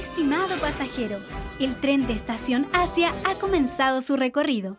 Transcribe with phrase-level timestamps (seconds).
[0.00, 1.18] Estimado pasajero,
[1.58, 4.78] el tren de Estación Asia ha comenzado su recorrido.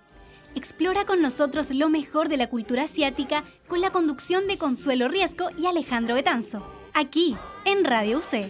[0.56, 5.50] Explora con nosotros lo mejor de la cultura asiática con la conducción de Consuelo Riesco
[5.60, 6.66] y Alejandro Betanzo,
[6.96, 8.48] aquí en Radio UC.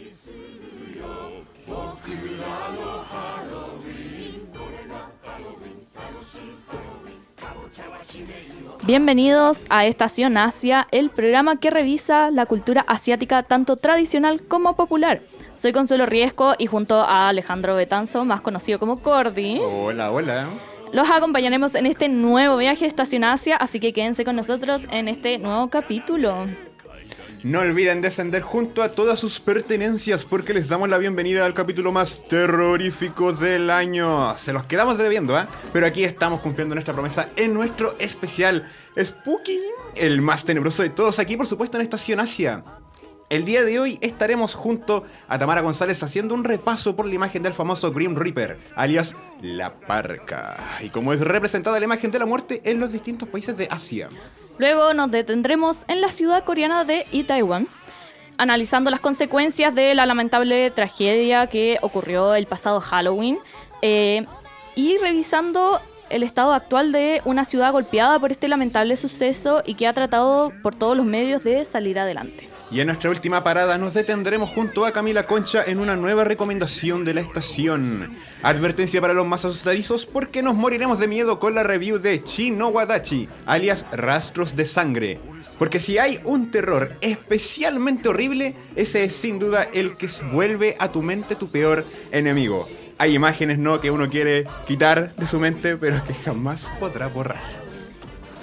[8.85, 15.21] Bienvenidos a Estación Asia, el programa que revisa la cultura asiática tanto tradicional como popular.
[15.61, 20.50] Soy Consuelo Riesco y junto a Alejandro Betanzo, más conocido como Cordy, Hola, hola.
[20.92, 25.07] los acompañaremos en este nuevo viaje a Estación Asia, así que quédense con nosotros en
[25.07, 26.47] este nuevo capítulo.
[27.43, 31.91] No olviden descender junto a todas sus pertenencias porque les damos la bienvenida al capítulo
[31.91, 34.33] más terrorífico del año.
[34.39, 35.45] Se los quedamos debiendo, ¿eh?
[35.72, 38.67] Pero aquí estamos cumpliendo nuestra promesa en nuestro especial
[39.00, 39.59] Spooky,
[39.95, 42.63] el más tenebroso de todos, aquí por supuesto en Estación Asia.
[43.31, 47.41] El día de hoy estaremos junto a Tamara González haciendo un repaso por la imagen
[47.41, 52.25] del famoso Grim Reaper, alias La Parca, y cómo es representada la imagen de la
[52.25, 54.09] muerte en los distintos países de Asia.
[54.57, 57.69] Luego nos detendremos en la ciudad coreana de Itaewon,
[58.38, 63.39] analizando las consecuencias de la lamentable tragedia que ocurrió el pasado Halloween
[63.81, 64.25] eh,
[64.75, 65.79] y revisando
[66.09, 70.51] el estado actual de una ciudad golpeada por este lamentable suceso y que ha tratado
[70.61, 72.50] por todos los medios de salir adelante.
[72.72, 77.03] Y en nuestra última parada nos detendremos junto a Camila Concha en una nueva recomendación
[77.03, 78.16] de la estación.
[78.44, 82.69] Advertencia para los más asustadizos porque nos moriremos de miedo con la review de Chino
[82.69, 85.19] Wadachi, alias Rastros de Sangre.
[85.59, 90.94] Porque si hay un terror especialmente horrible, ese es sin duda el que vuelve a
[90.94, 92.69] tu mente tu peor enemigo.
[92.97, 97.60] Hay imágenes no que uno quiere quitar de su mente, pero que jamás podrá borrar.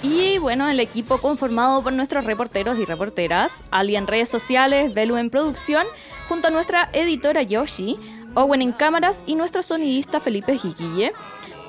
[0.01, 5.17] Y bueno, el equipo conformado por nuestros reporteros y reporteras, Ali en redes sociales, Belu
[5.17, 5.85] en producción,
[6.29, 7.97] junto a nuestra editora Yoshi,
[8.33, 11.11] Owen en cámaras y nuestro sonidista Felipe Jiquille.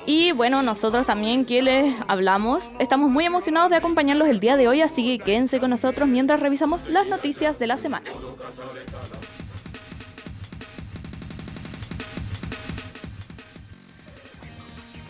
[0.05, 4.67] Y bueno, nosotros también que les hablamos, estamos muy emocionados de acompañarlos el día de
[4.67, 8.09] hoy, así que quédense con nosotros mientras revisamos las noticias de la semana.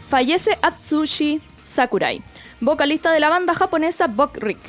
[0.09, 2.21] Fallece Atsushi Sakurai,
[2.61, 4.59] vocalista de la banda japonesa Rick.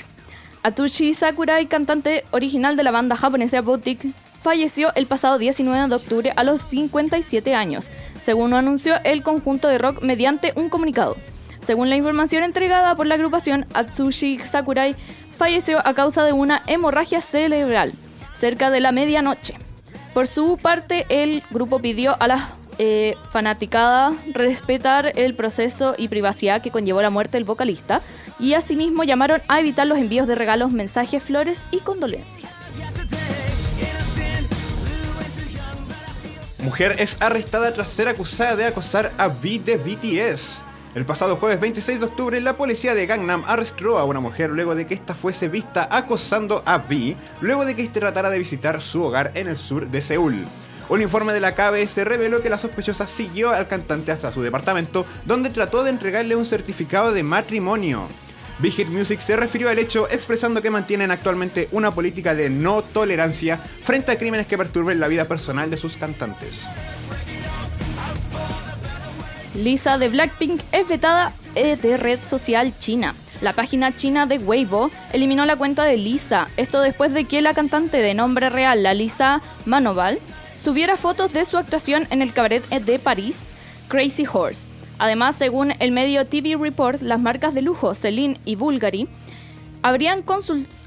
[0.62, 6.32] Atsushi Sakurai, cantante original de la banda japonesa Boutique, falleció el pasado 19 de octubre
[6.34, 11.16] a los 57 años, según lo anunció el conjunto de rock mediante un comunicado.
[11.60, 14.96] Según la información entregada por la agrupación, Atsushi Sakurai
[15.36, 17.92] falleció a causa de una hemorragia cerebral
[18.32, 19.54] cerca de la medianoche.
[20.14, 22.48] Por su parte, el grupo pidió a la
[22.84, 28.00] eh, fanaticada respetar el proceso y privacidad que conllevó la muerte del vocalista
[28.40, 32.72] y asimismo llamaron a evitar los envíos de regalos, mensajes, flores y condolencias.
[36.64, 40.64] Mujer es arrestada tras ser acusada de acosar a V de BTS.
[40.96, 44.74] El pasado jueves 26 de octubre, la policía de Gangnam arrestó a una mujer luego
[44.74, 48.80] de que ésta fuese vista acosando a V, luego de que éste tratara de visitar
[48.80, 50.44] su hogar en el sur de Seúl.
[50.88, 55.06] Un informe de la KBS reveló que la sospechosa siguió al cantante hasta su departamento,
[55.24, 58.08] donde trató de entregarle un certificado de matrimonio.
[58.58, 62.82] Big Hit Music se refirió al hecho expresando que mantienen actualmente una política de no
[62.82, 66.66] tolerancia frente a crímenes que perturben la vida personal de sus cantantes.
[69.54, 73.14] Lisa de Blackpink es vetada eh, de red social china.
[73.40, 77.54] La página china de Weibo eliminó la cuenta de Lisa, esto después de que la
[77.54, 80.20] cantante de nombre real, la Lisa Manoval,
[80.62, 83.40] subiera fotos de su actuación en el cabaret de París,
[83.88, 84.66] Crazy Horse.
[84.98, 89.08] Además, según el medio TV Report, las marcas de lujo Celine y Bulgari
[89.82, 90.24] habrían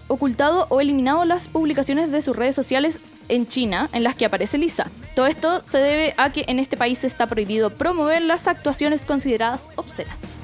[0.08, 4.58] ocultado o eliminado las publicaciones de sus redes sociales en China en las que aparece
[4.58, 4.90] Lisa.
[5.14, 9.68] Todo esto se debe a que en este país está prohibido promover las actuaciones consideradas
[9.76, 10.35] obscenas.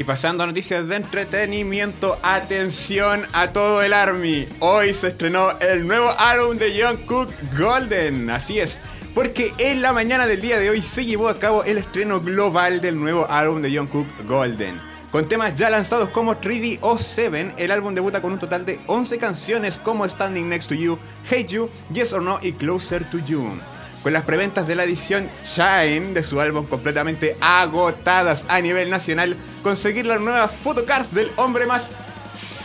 [0.00, 4.46] Y pasando a noticias de entretenimiento, atención a todo el Army.
[4.60, 8.30] Hoy se estrenó el nuevo álbum de Jungkook Golden.
[8.30, 8.78] Así es,
[9.14, 12.80] porque en la mañana del día de hoy se llevó a cabo el estreno global
[12.80, 14.80] del nuevo álbum de Jungkook Golden.
[15.12, 18.80] Con temas ya lanzados como 3D o 7, el álbum debuta con un total de
[18.86, 20.98] 11 canciones como Standing Next to You,
[21.30, 23.52] Hate You, Yes or No y Closer to You
[24.02, 29.36] con las preventas de la edición Shine de su álbum completamente agotadas a nivel nacional,
[29.62, 31.90] conseguir la nueva photocards del hombre más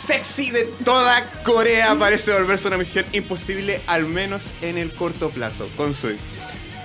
[0.07, 5.67] sexy de toda Corea parece volverse una misión imposible, al menos en el corto plazo.
[5.75, 6.17] Consuel,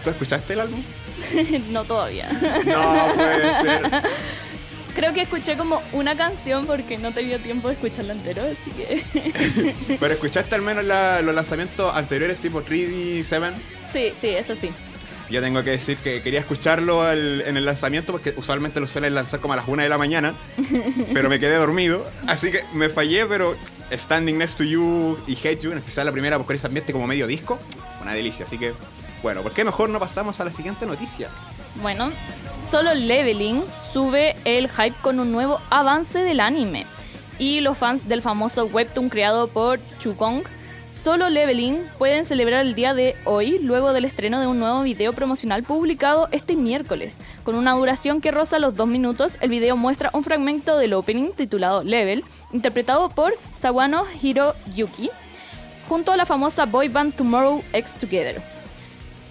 [0.02, 0.82] ¿tú escuchaste el álbum?
[1.69, 2.29] no todavía.
[2.64, 4.03] No puede ser.
[4.94, 9.96] Creo que escuché como una canción porque no tenía tiempo de escucharla entero, así que...
[10.00, 13.53] Pero escuchaste al menos la- los lanzamientos anteriores tipo 3D 7.
[13.92, 14.70] Sí, sí, eso sí.
[15.31, 19.14] Yo tengo que decir que quería escucharlo al- en el lanzamiento porque usualmente lo suelen
[19.14, 20.34] lanzar como a las 1 de la mañana,
[21.14, 23.56] pero me quedé dormido, así que me fallé, pero
[23.92, 27.06] Standing Next to You y Hate You, en especial la primera porque ese ambiente como
[27.06, 27.58] medio disco,
[28.02, 28.72] una delicia, así que
[29.22, 31.28] bueno, ¿por qué mejor no pasamos a la siguiente noticia?
[31.82, 32.10] Bueno,
[32.70, 33.62] solo Leveling
[33.93, 36.86] sube el hype con un nuevo avance del anime.
[37.38, 40.43] Y los fans del famoso webtoon creado por Chukong,
[41.02, 45.14] Solo Leveling, pueden celebrar el día de hoy luego del estreno de un nuevo video
[45.14, 47.17] promocional publicado este miércoles.
[47.43, 51.31] Con una duración que roza los dos minutos, el video muestra un fragmento del opening
[51.31, 55.08] titulado Level, interpretado por Sawano Hiroyuki,
[55.88, 58.43] junto a la famosa boy band Tomorrow X Together.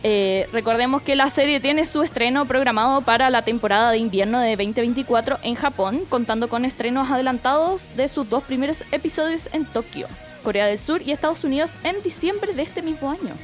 [0.02, 4.56] Eh, recordemos que la serie tiene su estreno programado para la temporada de invierno de
[4.56, 10.08] 2024 en Japón, contando con estrenos adelantados de sus dos primeros episodios en Tokio,
[10.40, 13.36] Corea del Sur y Estados Unidos en diciembre de este mismo año.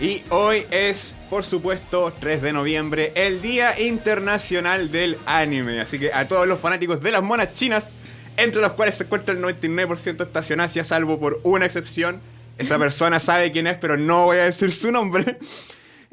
[0.00, 5.80] Y hoy es, por supuesto, 3 de noviembre, el Día Internacional del Anime.
[5.80, 7.90] Así que a todos los fanáticos de las monas chinas,
[8.38, 12.20] entre los cuales se encuentra el 99% de estación Asia, salvo por una excepción,
[12.56, 15.38] esa persona sabe quién es, pero no voy a decir su nombre.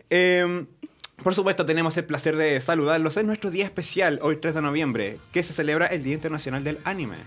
[0.10, 0.66] Eh,
[1.24, 5.20] por supuesto, tenemos el placer de saludarlos en nuestro día especial, hoy 3 de noviembre,
[5.32, 7.18] que se celebra el Día Internacional del Anime.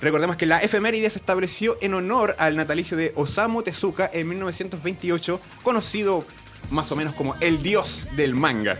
[0.00, 5.40] Recordemos que la efeméride se estableció en honor al natalicio de Osamu Tezuka en 1928,
[5.62, 6.24] conocido
[6.70, 8.76] más o menos como el dios del manga.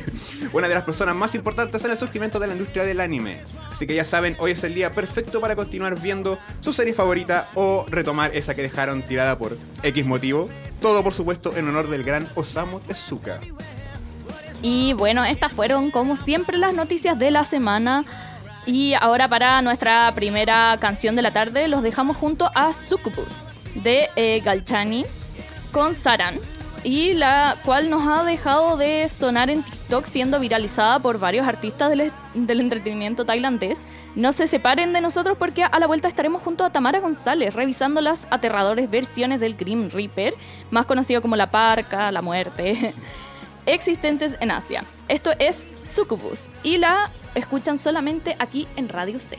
[0.52, 3.38] Una de las personas más importantes en el surgimiento de la industria del anime.
[3.72, 7.48] Así que ya saben, hoy es el día perfecto para continuar viendo su serie favorita
[7.54, 10.48] o retomar esa que dejaron tirada por X motivo.
[10.80, 13.40] Todo por supuesto en honor del gran Osamu Tezuka.
[14.62, 18.04] Y bueno, estas fueron como siempre las noticias de la semana.
[18.64, 23.42] Y ahora para nuestra primera canción de la tarde los dejamos junto a Succubus
[23.74, 25.04] de eh, Galchani
[25.72, 26.36] con Saran.
[26.84, 31.90] Y la cual nos ha dejado de sonar en TikTok siendo viralizada por varios artistas
[31.90, 33.80] del, del entretenimiento tailandés.
[34.14, 38.00] No se separen de nosotros porque a la vuelta estaremos junto a Tamara González revisando
[38.00, 40.34] las aterradores versiones del Grim Reaper,
[40.70, 42.92] más conocido como la Parca, la Muerte,
[43.66, 44.84] existentes en Asia.
[45.08, 49.38] Esto es Succubus y la escuchan solamente aquí en Radio C.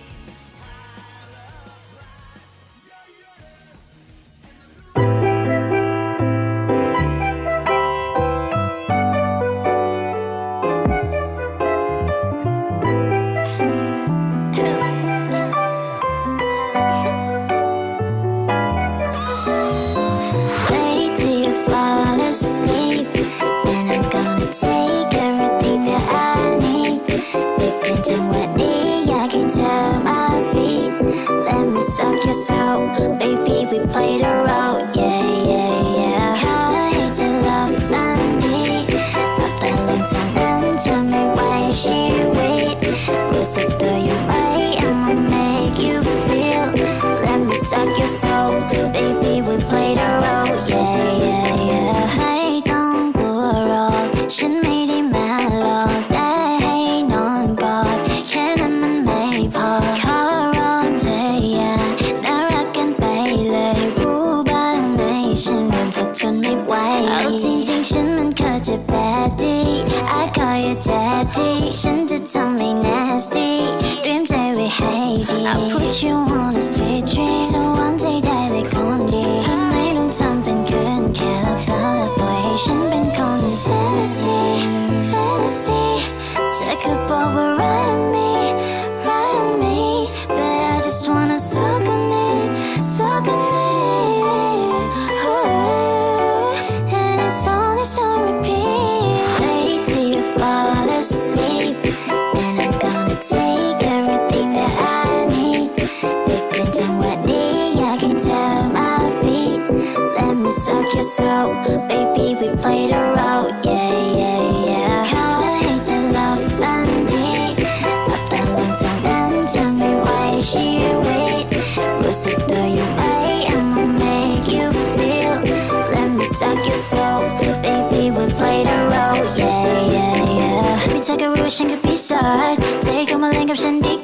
[132.24, 134.03] Take on my link of Shandika.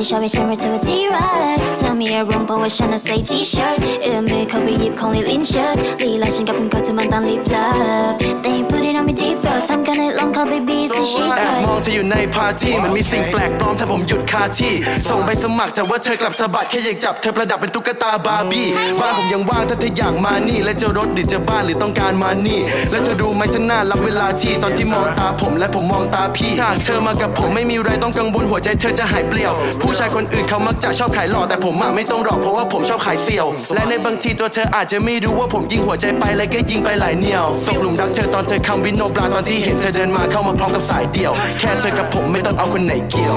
[0.02, 5.74] ี่ชอบให้ฉันเรียกเธอว่าที่รักเธอมีอารมณ์เพราะว่าฉันน่ะใส่ t-shirt เอื้อมมือเข้าไปหยิบของในลิ้นชัก
[6.04, 7.68] ลีลาฉันกับเพื่อนเขาเธอมันตามลิบลั
[8.10, 8.12] บ
[8.42, 10.78] Then you put it on me deep throat ทำกันให้ลองเข้า baby
[11.10, 11.82] she แอบมอง could.
[11.82, 14.74] เธออยู่ในพาร์ตี้มันมีสิ่งแปลกปลอมถ้าผมหยุดคาที่
[15.08, 18.66] ส่งใบสมัครแต่ว่าเธอกลับสะบัดแค่อยากจับเธอประดับเป็นตุ๊กตาบาร์บี้
[19.00, 29.52] บ้านผมยังว่างถ้าเธออยากมานี่ และจะรถหรือจะบ้านหรือต้องการมานี่ และเธอรู้ไหมฉันน่ารับเวลาที่ตอนที่มองตาผมและผมมองตาพี่ถ้าหากเธอมากับผมไม่มีไรต้องกังวลหัวใจเธอจะหายเปลี่ยว
[29.90, 43.36] ผู้ชายคนอื่นเขามักจะชอบขายหล่อแต่ผมอะไม่ต้องหรอกเพราะว่าผมชอบขายเสี่ยว และในบางทีตัวเธออาจจะไม่รู้ว่าผมยิงหัวใจไปแล้วก็ยิงไปหลายเหนียวตกหลุมรักเธอตอนเธอคำวินโนบลาตอนที่เห็นเธอเดินมาเข้ามาพร้อมกับสายเดี่ยว แค่เธอกับผมไม่ต้องเอาคนไหนเกี่ยว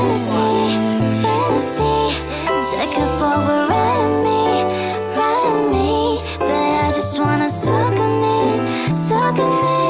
[1.22, 1.94] Fantasy,
[2.70, 4.44] take up over right on me,
[5.18, 5.92] right on me.
[6.48, 8.60] But I just wanna suck on it,
[9.06, 9.81] suck on it.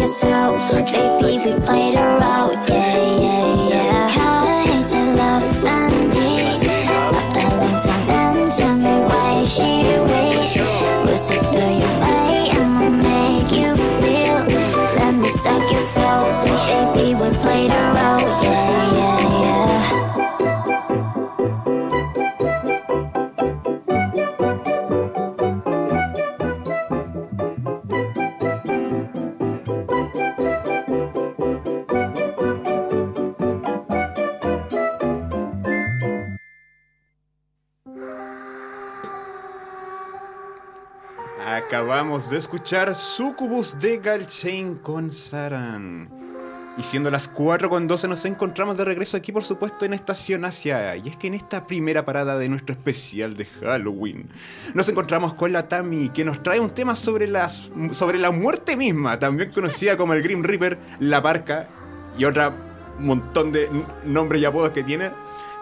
[0.00, 0.56] Your soul.
[0.86, 2.52] Baby, we played a role.
[2.68, 3.29] Yeah, yeah, yeah.
[42.30, 46.08] De escuchar Sucubus de Galchain con Saran.
[46.78, 50.44] Y siendo las 4 con 12 nos encontramos de regreso aquí por supuesto en Estación
[50.44, 50.96] Asia.
[50.96, 54.28] Y es que en esta primera parada de nuestro especial de Halloween
[54.74, 58.76] nos encontramos con la Tami que nos trae un tema sobre, las, sobre la muerte
[58.76, 61.68] misma, también conocida como el Grim Reaper, la Parca
[62.16, 62.52] y otra
[63.00, 63.68] montón de
[64.04, 65.10] nombres y apodos que tiene.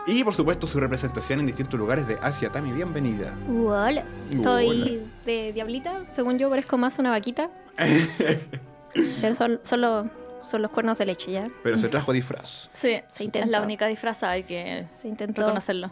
[0.09, 2.51] Y por supuesto su representación en distintos lugares de Asia.
[2.51, 3.29] Tami, bienvenida.
[3.47, 4.07] Hola.
[4.31, 6.07] Estoy de diablita.
[6.15, 7.51] Según yo, parezco más una vaquita.
[9.21, 10.07] Pero son, son, los,
[10.45, 11.49] son los cuernos de leche, ¿ya?
[11.63, 12.69] Pero se trajo disfraz.
[12.71, 15.43] Sí, Se es la única disfraza, hay que Se intentó.
[15.43, 15.91] reconocerlo.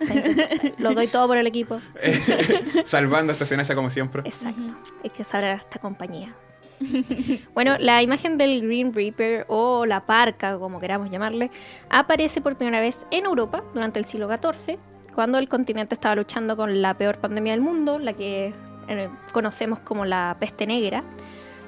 [0.78, 1.82] Lo doy todo por el equipo.
[2.86, 4.22] Salvando a Estación Asia como siempre.
[4.24, 4.74] Exacto.
[5.04, 6.34] Hay que saber a esta compañía.
[7.54, 11.50] Bueno, la imagen del Green Reaper o la parca, como queramos llamarle,
[11.88, 14.78] aparece por primera vez en Europa durante el siglo XIV,
[15.14, 18.52] cuando el continente estaba luchando con la peor pandemia del mundo, la que
[18.88, 21.02] eh, conocemos como la peste negra,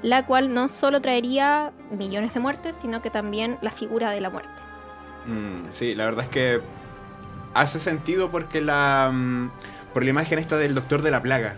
[0.02, 4.31] la cual no solo traería millones de muertes, sino que también la figura de la
[4.31, 4.50] muerte.
[5.26, 6.61] Mm, sí, la verdad es que
[7.54, 9.50] hace sentido porque la mm,
[9.92, 11.57] por la imagen esta del doctor de la plaga.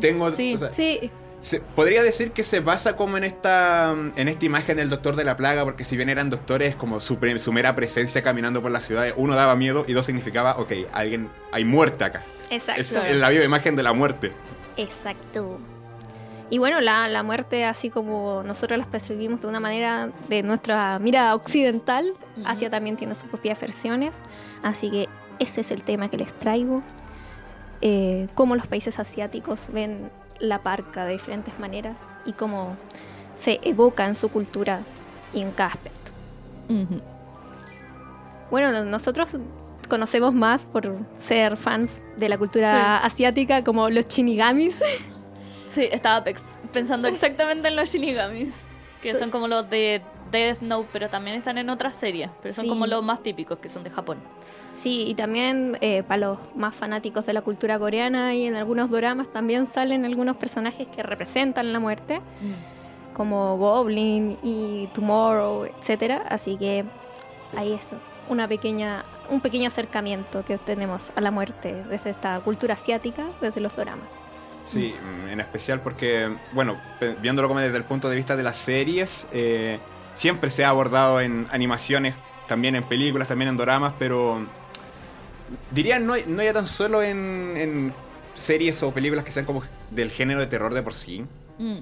[0.00, 0.54] Tengo, sí.
[0.54, 1.10] o sea, Sí,
[1.44, 5.14] se- podría decir que se basa como en esta mm, en esta imagen del doctor
[5.16, 8.60] de la plaga porque si bien eran doctores como su, pre- su mera presencia caminando
[8.62, 12.22] por las ciudades, uno daba miedo y dos significaba, ok, alguien hay muerte acá.
[12.50, 12.80] exacto.
[12.80, 14.32] Es la viva imagen de la muerte.
[14.76, 15.58] Exacto.
[16.50, 20.98] Y bueno, la, la muerte, así como nosotros la percibimos de una manera de nuestra
[20.98, 22.46] mirada occidental, Ujú.
[22.46, 24.16] Asia también tiene sus propias versiones.
[24.62, 25.08] Así que
[25.38, 26.82] ese es el tema que les traigo.
[27.80, 30.10] Eh, cómo los países asiáticos ven
[30.40, 32.76] la parca de diferentes maneras y cómo
[33.36, 34.80] se evoca en su cultura
[35.32, 36.10] y en cada aspecto.
[36.68, 37.00] Ujú.
[38.50, 39.30] Bueno, no- nosotros
[39.88, 44.76] conocemos más por ser fans de la cultura asiática como los shinigamis.
[45.66, 46.22] Sí, estaba
[46.72, 48.54] pensando exactamente en los shinigamis,
[49.02, 52.64] que son como los de Death Note, pero también están en otras series, pero son
[52.64, 52.68] Sí.
[52.68, 54.18] como los más típicos, que son de Japón.
[54.84, 58.90] Sí, y también eh, para los más fanáticos de la cultura coreana y en algunos
[58.90, 62.20] doramas también salen algunos personajes que representan la muerte,
[63.14, 66.26] como Goblin y Tomorrow, etcétera.
[66.28, 66.84] Así que
[67.56, 67.96] ahí eso,
[68.28, 73.62] una pequeña, un pequeño acercamiento que tenemos a la muerte desde esta cultura asiática, desde
[73.62, 74.12] los doramas.
[74.66, 76.76] Sí, mm, en especial porque, bueno,
[77.22, 79.78] viéndolo como desde el punto de vista de las series, eh,
[80.14, 82.14] siempre se ha abordado en animaciones,
[82.46, 84.46] también en películas, también en doramas, pero
[85.72, 87.92] diría no, no ya tan solo en, en
[88.34, 91.24] series o películas que sean como del género de terror de por sí.
[91.58, 91.78] Mm.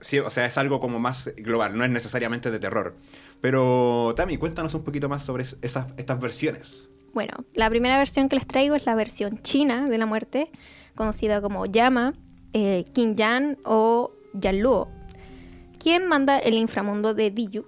[0.00, 2.94] Sí, o sea, es algo como más global, no es necesariamente de terror.
[3.40, 6.88] Pero, Tami, cuéntanos un poquito más sobre es- esas, estas versiones.
[7.14, 10.50] Bueno, la primera versión que les traigo es la versión china de la muerte,
[10.94, 12.12] conocida como Yama,
[12.52, 14.88] eh, Qin Yan o Yanluo.
[15.78, 17.66] quien manda el inframundo de Diyu.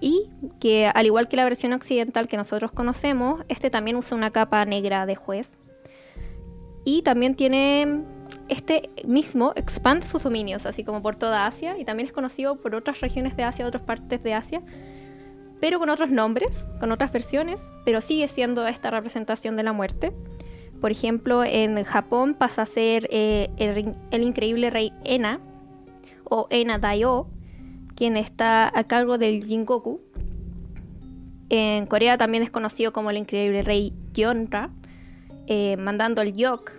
[0.00, 4.30] Y que al igual que la versión occidental que nosotros conocemos, este también usa una
[4.30, 5.58] capa negra de juez.
[6.84, 8.04] Y también tiene
[8.48, 12.74] este mismo expande sus dominios, así como por toda Asia, y también es conocido por
[12.74, 14.62] otras regiones de Asia, otras partes de Asia,
[15.60, 20.12] pero con otros nombres, con otras versiones, pero sigue siendo esta representación de la muerte.
[20.80, 25.40] Por ejemplo, en Japón pasa a ser eh, el, el increíble rey Ena,
[26.30, 27.26] o Ena Daio,
[27.98, 30.00] quien está a cargo del Jingoku.
[31.48, 34.70] En Corea también es conocido como el increíble rey Yeonra,
[35.48, 36.70] eh, mandando el Yok.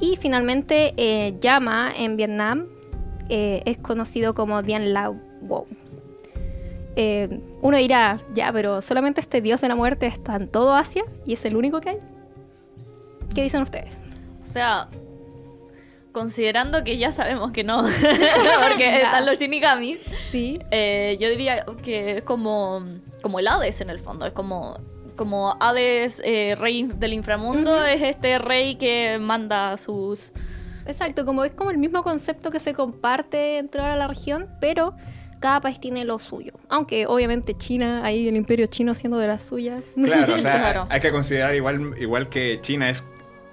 [0.00, 2.66] Y finalmente eh, Yama en Vietnam
[3.28, 5.66] eh, es conocido como Dien Lao Wo.
[6.94, 11.02] Eh, uno dirá, ya, pero solamente este dios de la muerte está en todo Asia
[11.26, 11.98] y es el único que hay.
[13.34, 13.92] ¿Qué dicen ustedes?
[14.42, 14.88] O sea,
[16.20, 17.82] considerando que ya sabemos que no,
[18.68, 19.98] porque están los shinigamis,
[20.30, 20.58] Sí.
[20.70, 22.82] eh, yo diría que es como,
[23.20, 24.24] como el Hades en el fondo.
[24.24, 24.78] Es como,
[25.14, 30.32] como Hades, eh, rey del inframundo, es este rey que manda sus...
[30.86, 34.94] Exacto, como es como el mismo concepto que se comparte dentro de la región, pero
[35.38, 36.52] cada país tiene lo suyo.
[36.70, 39.82] Aunque obviamente China, ahí el imperio chino haciendo de la suya.
[39.96, 40.86] Claro, o sea, Claro.
[40.88, 43.04] hay que considerar igual, igual que China es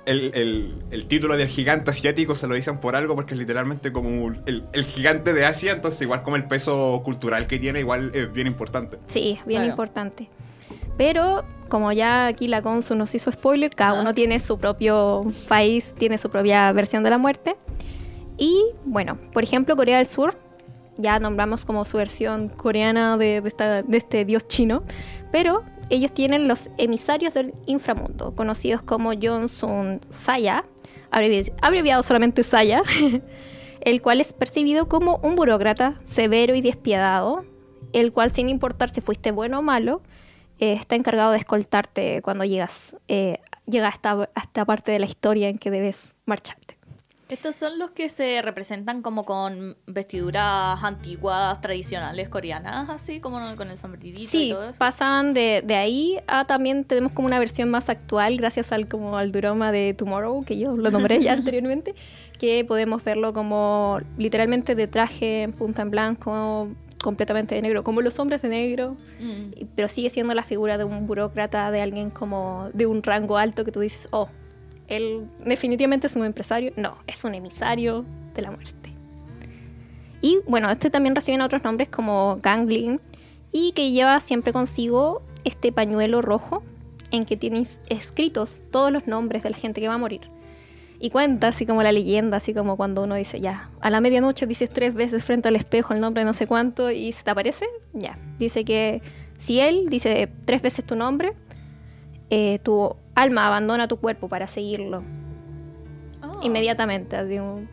[0.05, 3.91] el, el- el título del gigante asiático, se lo dicen por algo porque es literalmente
[3.93, 8.11] como el, el gigante de Asia, entonces igual como el peso cultural que tiene, igual
[8.13, 8.97] es bien importante.
[9.07, 9.71] Sí, bien Claro.
[9.71, 10.29] importante.
[10.97, 14.01] Pero como ya aquí la Consu nos hizo spoiler, cada Ah.
[14.01, 17.55] uno tiene su propio país, tiene su propia versión de la muerte.
[18.37, 20.35] Y bueno, por ejemplo, Corea del Sur,
[20.97, 24.83] ya nombramos como su versión coreana de, de esta- de este dios chino,
[25.31, 30.63] pero ellos tienen los emisarios del inframundo, conocidos como Johnson Saya,
[31.11, 32.81] abrevi- abreviado solamente Saya,
[33.81, 37.45] el cual es percibido como un burócrata severo y despiadado,
[37.93, 40.01] el cual sin importar si fuiste bueno o malo,
[40.59, 44.99] eh, está encargado de escoltarte cuando llegas eh, llega a esta, a esta parte de
[44.99, 46.72] la historia en que debes marcharte.
[47.33, 53.71] Estos son los que se representan como con vestiduras antiguas, tradicionales coreanas, así como con
[53.71, 54.77] el sombrerito y Sí, todo eso.
[54.77, 59.17] pasan de, de ahí a también tenemos como una versión más actual gracias al como
[59.17, 61.95] al drama de Tomorrow, que yo lo nombré ya anteriormente,
[62.37, 66.67] que podemos verlo como literalmente de traje en punta en blanco,
[67.01, 69.53] completamente de negro, como los hombres de negro, Mm.
[69.55, 73.37] y- pero sigue siendo la figura de un burócrata, de alguien como de un rango
[73.37, 74.29] alto que tú dices, oh,
[74.87, 76.73] él definitivamente es un empresario.
[76.75, 78.93] No, es un emisario de la muerte.
[80.21, 83.01] Y bueno, este también reciben otros nombres como Ganglin
[83.51, 86.63] y que lleva siempre consigo este pañuelo rojo
[87.11, 90.21] en que tienes escritos todos los nombres de la gente que va a morir.
[90.99, 94.47] Y cuenta así como la leyenda, así como cuando uno dice, ya, a la medianoche
[94.47, 97.31] dices tres veces frente al espejo el nombre de no sé cuánto y se te
[97.31, 98.17] aparece, ya.
[98.39, 99.01] Dice que
[99.37, 101.33] si él dice tres veces tu nombre,
[102.29, 105.03] eh, tu alma abandona tu cuerpo para seguirlo
[106.21, 106.31] Ah.
[106.41, 107.15] inmediatamente.
[107.15, 107.67] así como-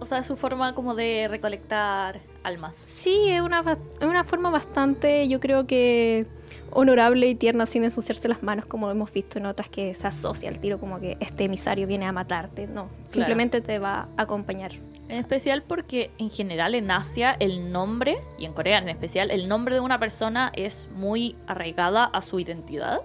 [0.00, 2.74] O sea, es su forma como de recolectar almas.
[2.76, 6.26] Sí, es una, una forma bastante, yo creo que
[6.72, 10.48] honorable y tierna sin ensuciarse las manos, como hemos visto en otras que se asocia
[10.48, 12.66] al tiro como que este emisario viene a matarte.
[12.66, 14.72] No, simplemente te va a acompañar.
[15.08, 19.46] En especial porque en general en Asia el nombre, y en Corea en especial, el
[19.46, 23.02] nombre de una persona es muy arraigada a su identidad.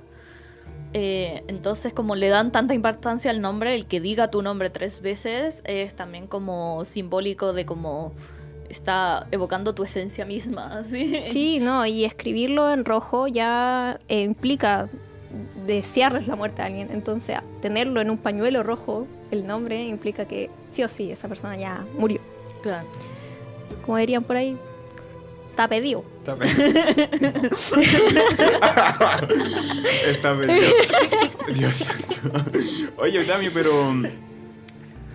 [0.93, 5.01] Eh, entonces como le dan tanta importancia al nombre, el que diga tu nombre tres
[5.01, 8.13] veces es también como simbólico de cómo
[8.69, 10.83] está evocando tu esencia misma.
[10.85, 11.21] ¿sí?
[11.29, 14.89] Sí, no, y escribirlo en rojo ya eh, implica
[15.65, 16.89] desearles la muerte a alguien.
[16.91, 21.57] Entonces, tenerlo en un pañuelo rojo, el nombre, implica que sí o sí, esa persona
[21.57, 22.19] ya murió.
[22.61, 22.87] Claro.
[23.85, 24.57] Como dirían por ahí,
[25.49, 26.03] está pedido.
[26.37, 26.43] Está.
[30.09, 30.67] Está perdido.
[31.53, 32.49] Dios santo.
[32.97, 33.71] Oye, Dami, pero.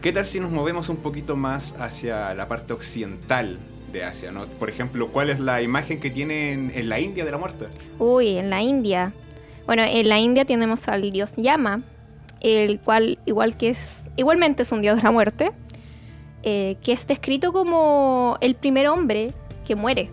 [0.00, 3.60] ¿Qué tal si nos movemos un poquito más hacia la parte occidental
[3.92, 4.32] de Asia?
[4.32, 4.46] ¿no?
[4.46, 7.66] Por ejemplo, ¿cuál es la imagen que tienen en la India de la muerte?
[8.00, 9.12] Uy, en la India.
[9.64, 11.82] Bueno, en la India tenemos al dios Yama,
[12.40, 13.78] el cual igual que es,
[14.16, 15.52] igualmente es un dios de la muerte,
[16.42, 19.32] eh, que es descrito como el primer hombre
[19.64, 20.10] que muere.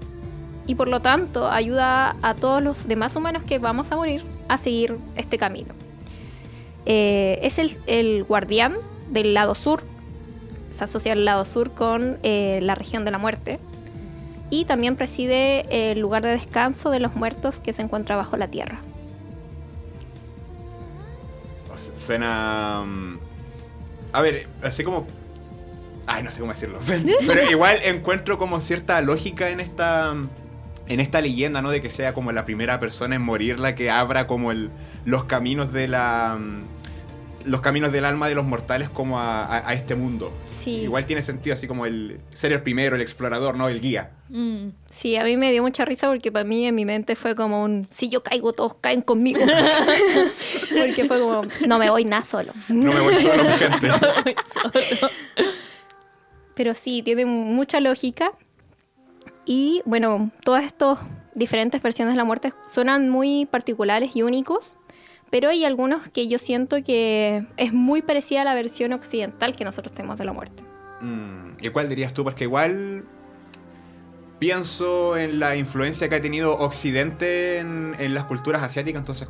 [0.69, 4.55] Y por lo tanto ayuda a todos los demás humanos que vamos a morir a
[4.59, 5.73] seguir este camino.
[6.85, 8.75] Eh, es el, guardián
[9.09, 9.81] del lado sur.
[10.69, 13.59] Se asocia el lado sur con eh, la región de la muerte
[14.51, 18.45] y también preside el lugar de descanso de los muertos que se encuentra bajo la
[18.45, 18.79] tierra.
[21.95, 22.83] Suena.
[22.85, 23.17] mm,
[24.13, 25.07] A ver, así como.
[26.05, 26.77] Ay, no sé cómo decirlo.
[27.25, 30.13] Pero igual encuentro como cierta lógica en esta.
[30.89, 31.69] En esta leyenda, ¿no?
[31.71, 34.69] De que sea como la primera persona en morir la que abra como el,
[35.05, 36.37] los caminos de la.
[37.45, 40.33] Los caminos del alma de los mortales como a, a- a este mundo.
[40.47, 40.81] Sí.
[40.81, 43.69] Igual tiene sentido así como el ser el primero, el explorador, ¿no?
[43.69, 44.11] El guía.
[44.27, 44.71] Mm.
[44.89, 47.63] Sí, a mí me dio mucha risa porque para mí en mi mente fue como
[47.63, 49.39] un, si yo caigo, todos caen conmigo.
[50.69, 52.51] porque fue como, no me voy nada solo.
[52.67, 53.87] No me voy solo, mi gente.
[56.55, 58.31] Pero sí, tiene mucha lógica.
[59.51, 60.99] Y bueno, todas estas
[61.33, 64.75] diferentes versiones de la muerte suenan muy particulares y únicos.
[65.31, 69.63] Pero hay algunos que yo siento que es muy parecida a la versión occidental que
[69.63, 70.61] nosotros tenemos de la muerte.
[71.01, 72.23] Mm, ¿Y cuál dirías tú?
[72.23, 73.05] Porque igual
[74.37, 79.27] pienso en la influencia que ha tenido Occidente en, las culturas asiáticas, entonces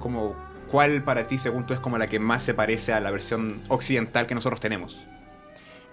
[0.70, 3.62] ¿cuál para ti, según tú, es como la que más se parece a la versión
[3.70, 5.02] occidental que nosotros tenemos?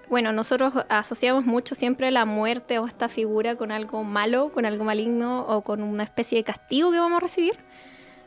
[0.09, 4.85] Bueno, nosotros asociamos mucho siempre la muerte o esta figura con algo malo, con algo
[4.85, 7.59] maligno o con una especie de castigo que vamos a recibir.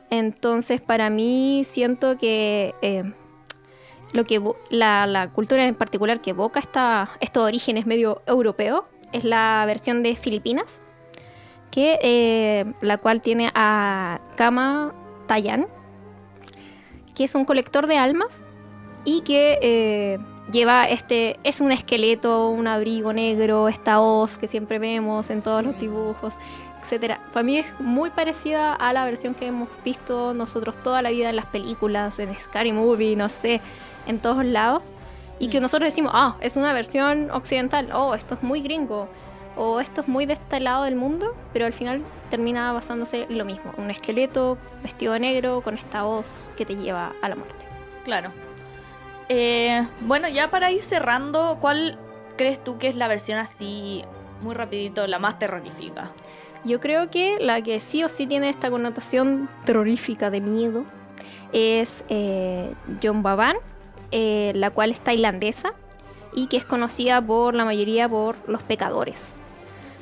[0.10, 3.04] Entonces, para mí, siento que eh,
[4.12, 9.64] lo que la cultura en particular que evoca esta, estos orígenes medio europeos es la
[9.66, 10.82] versión de Filipinas,
[11.72, 14.94] que eh, la cual tiene a Kama
[15.28, 15.68] Tayan,
[17.16, 18.46] que es un colector de almas
[19.06, 20.18] y que eh,
[20.52, 25.64] lleva este es un esqueleto, un abrigo negro, esta hoz que siempre vemos en todos
[25.64, 26.34] los dibujos,
[26.82, 27.20] etcétera.
[27.34, 31.30] Para mí es muy parecida a la versión que hemos visto nosotros toda la vida
[31.30, 33.62] en las películas, en Scary Movie, no sé,
[34.08, 34.82] en todos lados.
[35.40, 35.64] Y que Mm.
[35.64, 39.08] nosotros decimos, ah, es una versión occidental, oh, esto es muy gringo,
[39.56, 43.38] o esto es muy de este lado del mundo, pero al final termina basándose en
[43.38, 47.36] lo mismo, un esqueleto vestido de negro con esta voz que te lleva a la
[47.36, 47.68] muerte.
[48.04, 48.32] Claro.
[49.30, 52.00] Eh, bueno, ya para ir cerrando, ¿cuál
[52.36, 54.04] crees tú que es la versión así,
[54.42, 56.12] muy rapidito, la más terrorífica?
[56.66, 60.84] Yo creo que la que sí o sí tiene esta connotación terrorífica de miedo
[61.54, 63.56] es eh, John Baban,
[64.12, 65.74] eh, la cual es tailandesa
[66.34, 69.22] y que es conocida por la mayoría por los pecadores,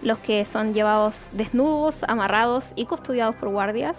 [0.01, 3.97] los que son llevados desnudos, amarrados y custodiados por guardias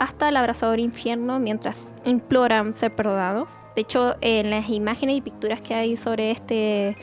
[0.00, 3.52] hasta el abrasador infierno mientras imploran ser perdonados.
[3.76, 6.96] De hecho, en las imágenes y picturas que hay sobre este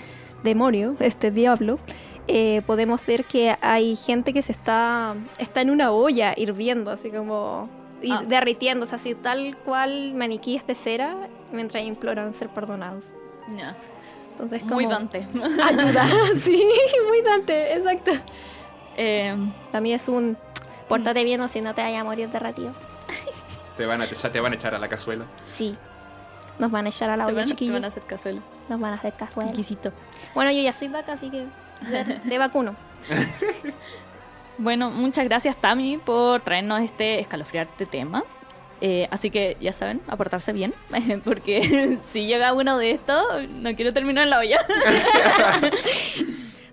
[0.43, 1.77] demonio, este diablo,
[2.27, 7.11] eh, podemos ver que hay gente que se está, está en una olla hirviendo, así
[7.11, 7.69] como
[8.01, 8.23] y Ah.
[8.27, 11.15] derritiéndose, así tal cual maniquíes de cera
[11.51, 13.09] mientras imploran ser perdonados.
[14.31, 15.25] Entonces, Muy como, Dante.
[15.63, 16.05] Ayuda,
[16.43, 16.63] sí,
[17.07, 18.11] muy Dante, exacto.
[18.97, 19.35] Eh,
[19.71, 20.35] También es un
[20.87, 22.71] pórtate bien o si no te vaya a morir derretido.
[23.77, 25.25] Te van a, ya te van a echar a la cazuela.
[25.45, 25.77] Sí.
[26.59, 27.73] Nos van a echar a la olla, van, te chiquillos.
[27.73, 28.41] van a hacer cazuela.
[28.67, 29.49] Nos van a hacer cazuela.
[29.51, 29.93] Exquisito.
[30.33, 31.45] Bueno, yo ya soy vaca, así que
[31.89, 32.75] de, de vacuno.
[34.59, 38.23] Bueno, muchas gracias Tami por traernos este escalofriante tema.
[38.81, 40.73] Eh, así que ya saben, aportarse bien,
[41.23, 44.57] porque si llega uno de estos, no quiero terminar en la olla.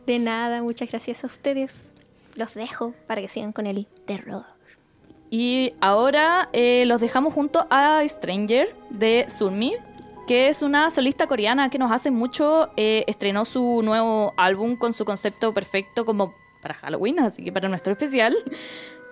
[0.06, 1.92] De nada, muchas gracias a ustedes.
[2.34, 4.44] Los dejo para que sigan con el terror.
[5.30, 9.74] Y ahora eh, los dejamos junto a Stranger de Sunmi,
[10.26, 12.70] que es una solista coreana que nos hace mucho.
[12.76, 17.68] eh, estrenó su nuevo álbum con su concepto perfecto como para Halloween, así que para
[17.68, 18.36] nuestro especial.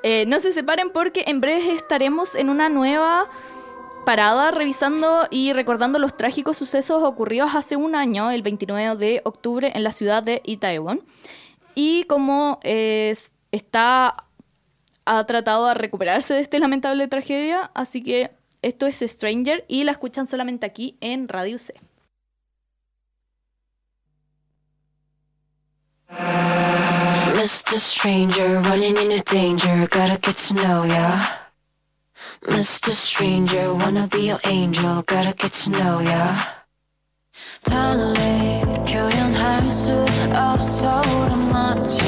[0.05, 3.29] Eh, no se separen porque en breve estaremos en una nueva
[4.05, 9.71] parada revisando y recordando los trágicos sucesos ocurridos hace un año, el 29 de octubre,
[9.73, 11.03] en la ciudad de Itaewon.
[11.77, 14.17] Y como está
[15.05, 18.31] ha tratado de recuperarse de esta lamentable tragedia, así que
[18.63, 21.75] esto es Stranger y la escuchan solamente aquí en Radio C.
[27.43, 27.81] Mr.
[27.81, 31.43] Stranger, running into danger, gotta get to know ya.
[32.43, 32.91] Mr.
[32.91, 36.62] Stranger, wanna be your angel, gotta get to know ya.
[37.65, 39.93] 달리 표현할 수
[40.35, 41.01] 없어.
[41.03, 41.99] 우린 마치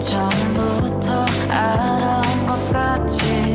[0.00, 3.47] 처음부터 알아온 것 같지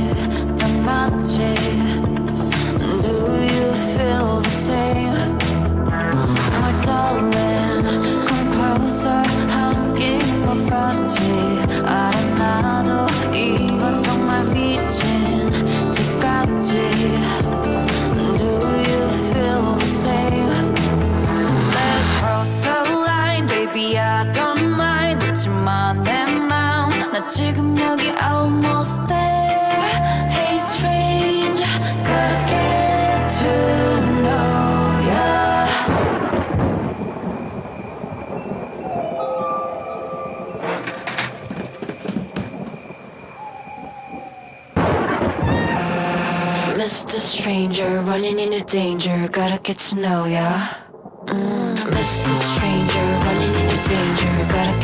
[48.24, 50.48] running into danger, gotta get to know ya.
[51.26, 52.34] Mm, Mr.
[52.40, 54.83] Stranger, running into danger, gotta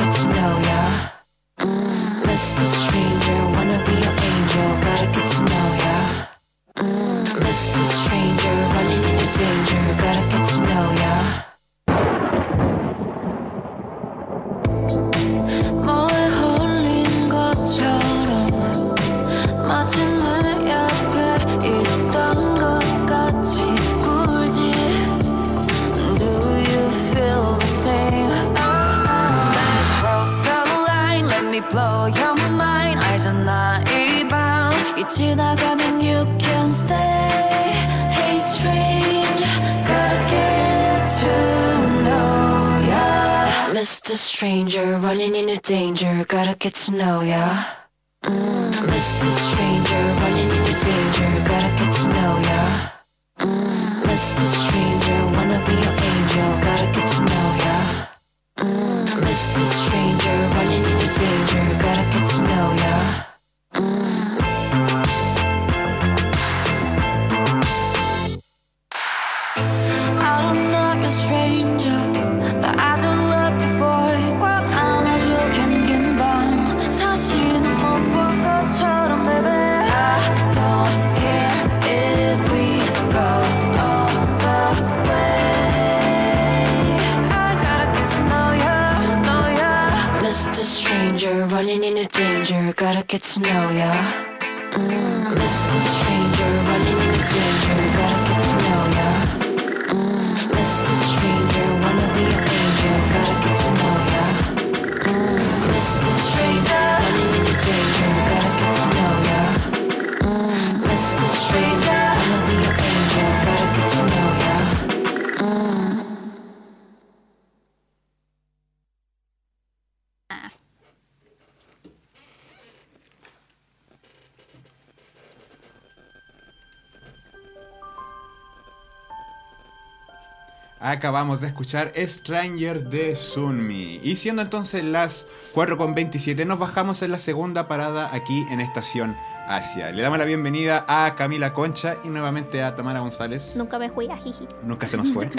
[131.00, 134.02] Acabamos de escuchar Stranger de Sunmi.
[134.04, 139.16] Y siendo entonces las 4.27, nos bajamos en la segunda parada aquí en Estación
[139.48, 139.92] Asia.
[139.94, 143.54] Le damos la bienvenida a Camila Concha y nuevamente a Tamara González.
[143.56, 144.46] Nunca me fui a jiji.
[144.62, 145.30] Nunca se nos fue.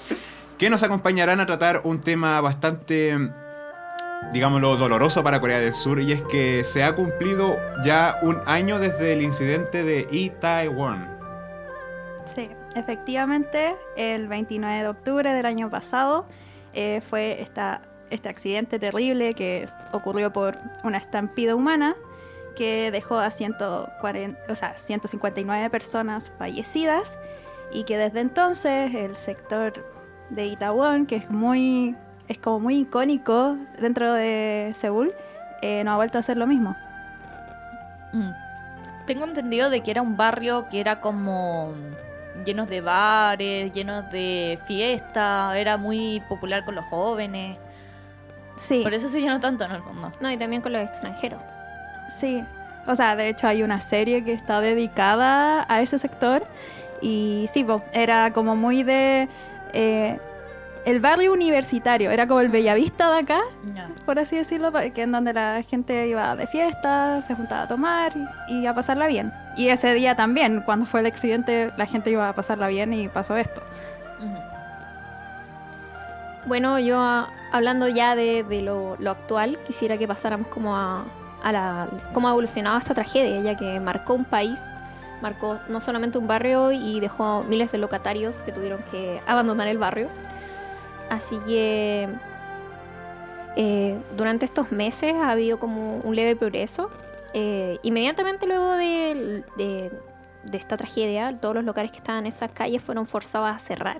[0.58, 3.16] que nos acompañarán a tratar un tema bastante,
[4.32, 6.00] digámoslo, doloroso para Corea del Sur.
[6.00, 11.06] Y es que se ha cumplido ya un año desde el incidente de Itaewon.
[12.26, 16.26] Sí, efectivamente, el 29 de octubre del año pasado
[16.72, 21.96] eh, fue esta, este accidente terrible que ocurrió por una estampida humana
[22.56, 27.18] que dejó a 140, o sea, 159 personas fallecidas
[27.72, 29.72] y que desde entonces el sector
[30.30, 31.96] de Itaewon, que es muy
[32.28, 35.12] es como muy icónico dentro de Seúl,
[35.62, 36.74] eh, no ha vuelto a hacer lo mismo.
[38.12, 38.30] Mm.
[39.06, 41.74] Tengo entendido de que era un barrio que era como
[42.44, 47.58] llenos de bares, llenos de fiesta, era muy popular con los jóvenes.
[48.56, 48.80] Sí.
[48.82, 50.12] Por eso se llenó tanto en el fondo.
[50.20, 51.42] No, y también con los extranjeros.
[52.16, 52.44] Sí,
[52.86, 56.46] o sea, de hecho hay una serie que está dedicada a ese sector
[57.00, 59.28] y sí, po, era como muy de
[59.72, 60.18] eh,
[60.84, 63.40] el barrio universitario, era como el Bellavista de acá,
[64.04, 68.12] por así decirlo, que en donde la gente iba de fiesta, se juntaba a tomar
[68.48, 69.32] y, y a pasarla bien.
[69.56, 73.08] Y ese día también, cuando fue el accidente, la gente iba a pasarla bien y
[73.08, 73.62] pasó esto.
[76.46, 81.04] Bueno, yo ah, hablando ya de, de lo, lo actual, quisiera que pasáramos como a,
[81.42, 84.60] a la, cómo ha evolucionado esta tragedia, ya que marcó un país,
[85.22, 89.78] marcó no solamente un barrio y dejó miles de locatarios que tuvieron que abandonar el
[89.78, 90.08] barrio.
[91.10, 92.08] Así que
[93.56, 96.90] eh, durante estos meses ha habido como un leve progreso.
[97.32, 99.90] Eh, inmediatamente luego de, de-
[100.52, 103.98] esta tragedia, todos los locales que estaban en esas calles fueron forzados a cerrar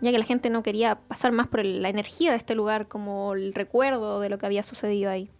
[0.00, 3.32] ya que la gente no quería pasar más por la energía de este lugar, como
[3.32, 5.30] el recuerdo de lo que había sucedido ahí.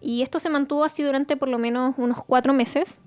[0.00, 3.00] Y esto se mantuvo así durante por lo menos unos cuatro meses,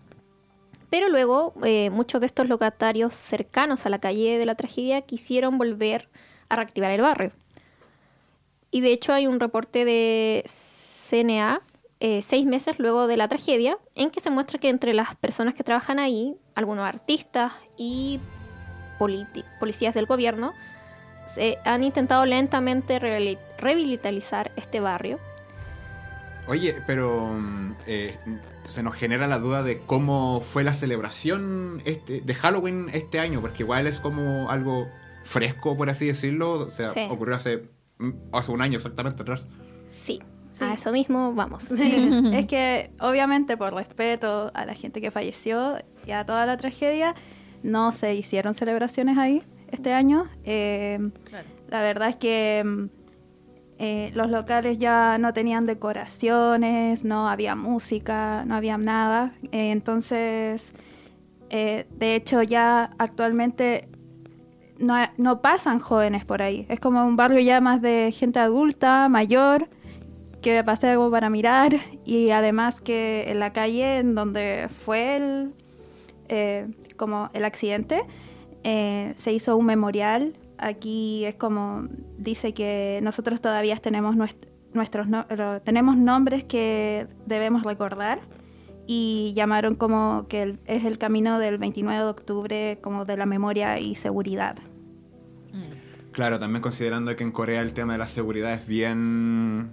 [0.89, 5.57] pero luego eh, muchos de estos locatarios cercanos a la calle de la tragedia quisieron
[5.57, 6.09] volver
[6.49, 7.31] a reactivar el barrio.
[8.71, 11.61] Y de hecho hay un reporte de CNA
[12.01, 15.53] eh, seis meses luego de la tragedia, en que se muestra que entre las personas
[15.53, 18.19] que trabajan ahí, algunos artistas y
[19.59, 20.53] policías del gobierno
[21.33, 25.19] se han intentado lentamente reali- revitalizar este barrio.
[26.47, 28.17] Oye, pero mm, eh,
[28.65, 33.41] se nos genera la duda de cómo fue la celebración este, de Halloween este año,
[33.41, 34.87] porque igual es como algo
[35.25, 36.51] fresco, por así decirlo.
[36.53, 37.01] O sea, Sí.
[37.09, 39.47] ocurrió hace, mm, hace un año exactamente atrás.
[39.89, 40.63] Sí, Sí.
[40.63, 41.63] a eso mismo vamos.
[41.63, 41.65] Sí,
[42.33, 45.75] es que obviamente por respeto a la gente que falleció
[46.07, 47.13] y a toda la tragedia,
[47.63, 50.27] no se hicieron celebraciones ahí este año.
[50.45, 50.99] Eh,
[51.67, 52.85] La verdad es que mm,
[53.79, 59.33] eh, los locales ya no tenían decoraciones, no había música, no había nada.
[59.51, 60.73] Eh, entonces,
[61.49, 63.89] eh, de hecho ya actualmente
[64.79, 66.65] no, no pasan jóvenes por ahí.
[66.69, 69.67] Es como un barrio ya más de gente adulta, mayor,
[70.41, 71.73] que pasea algo para mirar
[72.05, 75.53] y además que en la calle en donde fue el,
[76.29, 78.03] eh, como el accidente
[78.63, 80.35] eh, se hizo un memorial.
[80.57, 85.25] Aquí es como dice que nosotros todavía tenemos nuest- nuestros no-
[85.63, 88.19] tenemos nombres que debemos recordar
[88.87, 93.25] y llamaron como que el- es el camino del 29 de octubre como de la
[93.25, 94.57] memoria y seguridad.
[96.11, 99.71] Claro, también considerando que en Corea el tema de la seguridad es bien...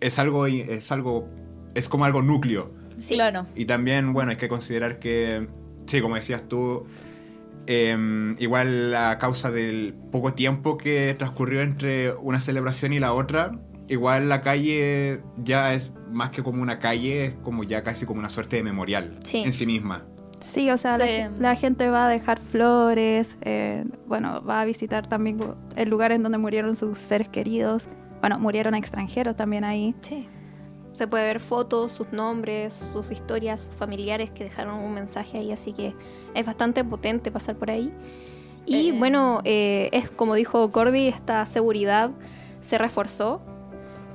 [0.00, 1.28] Es algo, es algo,
[1.74, 2.70] es como algo núcleo.
[2.98, 3.14] Sí.
[3.14, 3.46] Claro.
[3.54, 5.48] Y también, bueno, hay que considerar que,
[5.86, 6.84] sí, como decías tú,
[7.66, 13.58] eh, igual a causa del poco tiempo que transcurrió entre una celebración y la otra,
[13.88, 18.20] igual la calle ya es más que como una calle, es como ya casi como
[18.20, 19.38] una suerte de memorial Sí.
[19.44, 20.04] en sí misma.
[20.40, 21.12] Sí, o sea, la Sí.
[21.12, 25.38] ge- La, gente va a dejar flores, eh, bueno, va a visitar también
[25.76, 27.88] el lugar en donde murieron sus seres queridos.
[28.20, 29.94] Bueno, murieron extranjeros también ahí.
[30.02, 30.28] Sí.
[30.92, 35.72] Se puede ver fotos, sus nombres, sus historias familiares que dejaron un mensaje ahí, así
[35.72, 35.94] que
[36.34, 37.92] es bastante potente pasar por ahí.
[38.64, 38.92] Y Eh.
[38.98, 42.10] bueno, eh, es como dijo Cordy, esta seguridad
[42.62, 43.42] se reforzó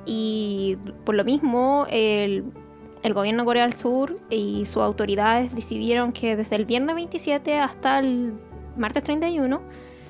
[0.04, 2.44] y por lo mismo el,
[3.02, 7.58] el gobierno de Corea del Sur y sus autoridades decidieron que desde el viernes 27
[7.58, 8.34] hasta el
[8.76, 9.60] martes 31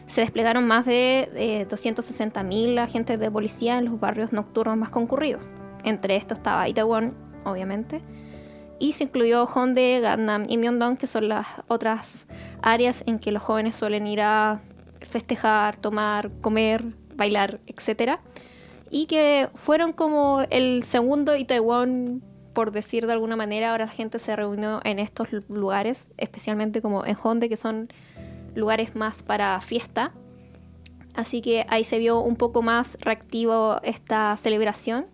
[0.07, 5.43] se desplegaron más de eh, 260.000 agentes de policía en los barrios nocturnos más concurridos.
[5.85, 8.03] Entre estos estaba Itaewon, obviamente,
[8.79, 12.27] y se incluyó Hongdae, Gangnam y Myeongdong, que son las otras
[12.61, 14.61] áreas en que los jóvenes suelen ir a
[15.01, 18.19] festejar, tomar, comer, bailar, etc.
[18.95, 24.19] Y que fueron como el segundo Itaewon, por decir de alguna manera, ahora la gente
[24.19, 27.89] se reunió en estos lugares, especialmente como en Hongdae, que son
[28.55, 30.13] lugares más para fiesta.
[31.15, 35.07] Así que ahí se vio un poco más reactivo esta celebración,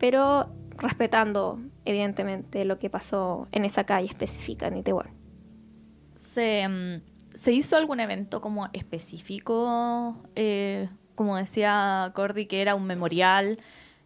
[0.00, 5.06] pero respetando evidentemente lo que pasó en esa calle específica en Itaewon.
[6.16, 10.16] ¿Se, mm, ¿Se hizo algún evento como específico?
[10.34, 13.58] eh, como decía Cordy, que era un memorial,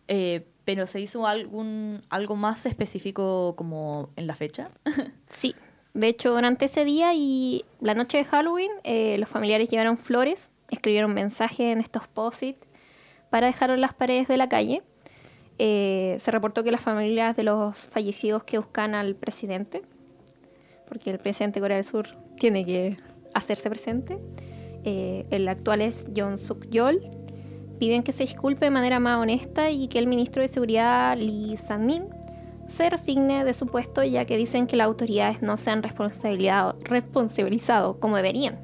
[0.08, 4.70] eh, pero ¿se hizo algún algo más específico como en la fecha?
[5.28, 5.54] Sí,
[5.94, 10.50] de hecho durante ese día y la noche de Halloween eh, los familiares llevaron flores,
[10.70, 12.56] escribieron mensajes en estos post-it
[13.30, 14.82] para dejar en las paredes de la calle.
[15.58, 19.82] Eh, se reportó que las familias de los fallecidos que buscan al presidente,
[20.88, 22.96] porque el presidente de Corea del Sur tiene que
[23.34, 24.18] hacerse presente,
[24.84, 27.00] eh, el actual es John Suk Yeol,
[27.78, 31.56] piden que se disculpe de manera más honesta y que el ministro de Seguridad Lee
[31.56, 32.04] Sang-min
[32.68, 37.98] se resigne de su puesto ya que dicen que las autoridades no se han responsabilizado,
[37.98, 38.60] como deberían.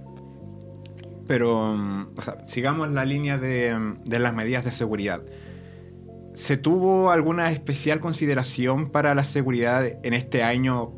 [1.26, 5.22] Pero, mm, o sea, sigamos la línea de, mm, de las medidas de seguridad.
[6.35, 10.92] ¿Se tuvo alguna especial consideración para la seguridad en este año?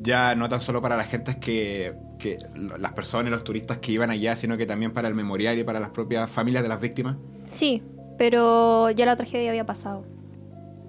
[0.00, 4.10] Ya no tan solo para la gente que, que las personas, los turistas que iban
[4.10, 7.16] allá, sino que también para el memorial y para las propias familias de las víctimas.
[7.44, 7.82] Sí,
[8.18, 10.02] pero ya la tragedia había pasado.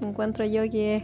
[0.02, 1.04] Encuentro yo que es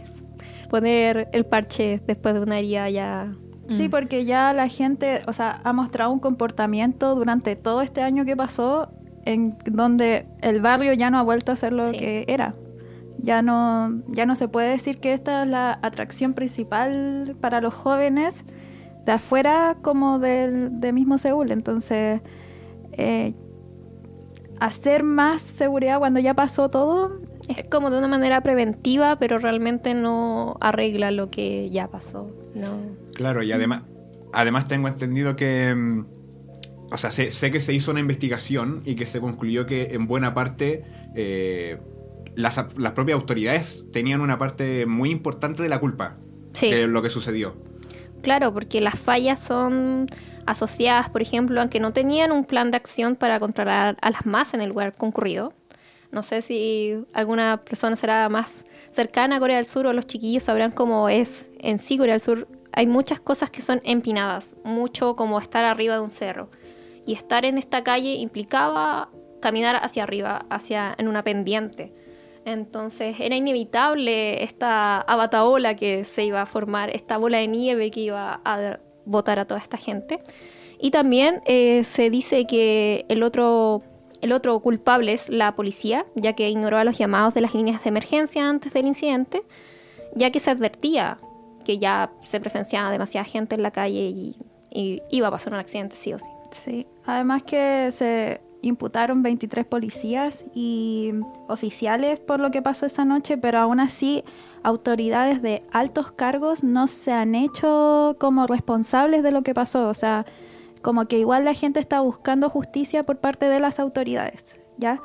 [0.70, 3.32] poner el parche después de una herida ya...
[3.68, 3.90] Sí, Mm.
[3.90, 8.36] porque ya la gente, o sea, ha mostrado un comportamiento durante todo este año que
[8.36, 8.90] pasó
[9.24, 11.96] en donde el barrio ya no ha vuelto a ser lo Sí.
[11.98, 12.54] que era.
[13.18, 17.72] Ya no, ya no se puede decir que esta es la atracción principal para los
[17.72, 18.44] jóvenes
[19.04, 21.50] de afuera como del, de mismo Seúl.
[21.52, 22.20] Entonces,
[22.92, 23.34] eh,
[24.60, 29.92] hacer más seguridad cuando ya pasó todo, Es como de una manera preventiva, pero realmente
[29.92, 32.34] no arregla lo que ya pasó.
[32.54, 32.78] No.
[33.14, 33.82] Claro, y además,
[34.32, 36.06] además tengo entendido que, mm,
[36.90, 40.06] o sea, sé, sé que se hizo una investigación y que se concluyó que en
[40.06, 40.84] buena parte
[41.14, 41.78] eh,
[42.34, 46.16] las, ap- las propias autoridades tenían una parte muy importante de la culpa
[46.54, 46.70] Sí.
[46.70, 47.56] de lo que sucedió.
[48.24, 50.06] Claro, porque las fallas son
[50.46, 54.24] asociadas, por ejemplo, a que no tenían un plan de acción para controlar a las
[54.24, 55.52] masas en el lugar concurrido.
[56.10, 60.44] No sé si alguna persona será más cercana a Corea del Sur o los chiquillos
[60.44, 62.48] sabrán cómo es en sí Corea del Sur.
[62.72, 66.50] Hay muchas cosas que son empinadas, mucho como estar arriba de un cerro.
[67.06, 69.10] Y estar en esta calle implicaba
[69.42, 71.92] caminar hacia arriba, hacia en una pendiente.
[72.44, 78.00] Entonces era inevitable esta abataola que se iba a formar, esta bola de nieve que
[78.00, 80.20] iba a botar a toda esta gente.
[80.78, 83.82] Y también eh, se dice que el otro,
[84.20, 87.82] el otro culpable es la policía, ya que ignoró a los llamados de las líneas
[87.84, 89.42] de emergencia antes del incidente,
[90.14, 91.18] ya que se advertía
[91.64, 94.36] que ya se presenciaba demasiada gente en la calle y,
[94.70, 96.30] y iba a pasar un accidente sí o sí.
[96.50, 101.12] Sí, además que se imputaron 23 policías y
[101.48, 104.24] oficiales por lo que pasó esa noche, pero aún así
[104.62, 109.94] autoridades de altos cargos no se han hecho como responsables de lo que pasó, o
[109.94, 110.24] sea,
[110.82, 115.00] como que igual la gente está buscando justicia por parte de las autoridades, ¿ya?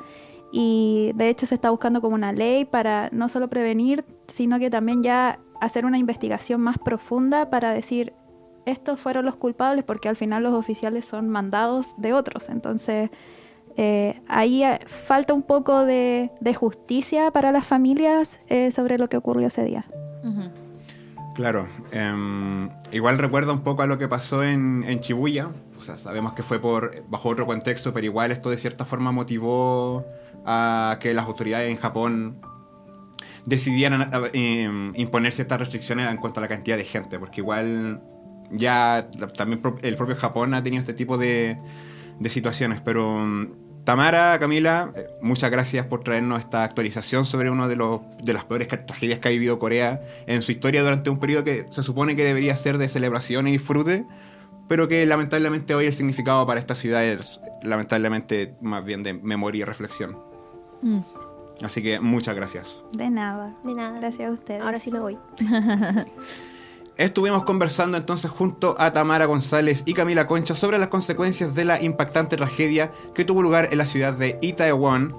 [0.52, 4.70] Y de hecho se está buscando como una ley para no solo prevenir, sino que
[4.70, 8.14] también ya hacer una investigación más profunda para decir
[8.66, 12.48] estos fueron los culpables porque al final los oficiales son mandados de otros.
[12.48, 13.10] Entonces,
[13.76, 19.08] eh, ahí eh, falta un poco de, de justicia para las familias eh, sobre lo
[19.08, 19.86] que ocurrió ese día.
[21.34, 25.48] Claro, em, igual recuerda un poco a lo que pasó en, en Shibuya.
[25.78, 29.12] O sea, sabemos que fue por bajo otro contexto, pero igual esto de cierta forma
[29.12, 30.04] motivó
[30.44, 32.40] a que las autoridades en Japón
[33.46, 38.02] decidieran em, imponer ciertas restricciones en cuanto a la cantidad de gente, porque igual
[38.50, 41.58] ya también el propio Japón ha tenido este tipo de,
[42.20, 42.80] de situaciones.
[42.80, 43.48] Pero mm,
[43.84, 48.44] Tamara, Camila, eh, muchas gracias por traernos esta actualización sobre una de, los, de las
[48.44, 52.14] peores tragedias que ha vivido Corea en su historia durante un periodo que se supone
[52.14, 54.04] que debería ser de celebración y disfrute,
[54.68, 59.62] pero que lamentablemente hoy el significado para esta ciudad es lamentablemente más bien de memoria
[59.62, 60.16] y reflexión.
[60.82, 61.00] Mm.
[61.62, 62.82] Así que muchas gracias.
[62.92, 63.54] De nada.
[63.64, 63.98] De nada.
[63.98, 64.62] Gracias a ustedes.
[64.62, 65.18] Ahora sí me voy.
[67.00, 71.82] Estuvimos conversando entonces junto a Tamara González y Camila Concha sobre las consecuencias de la
[71.82, 75.14] impactante tragedia que tuvo lugar en la ciudad de Itaewon,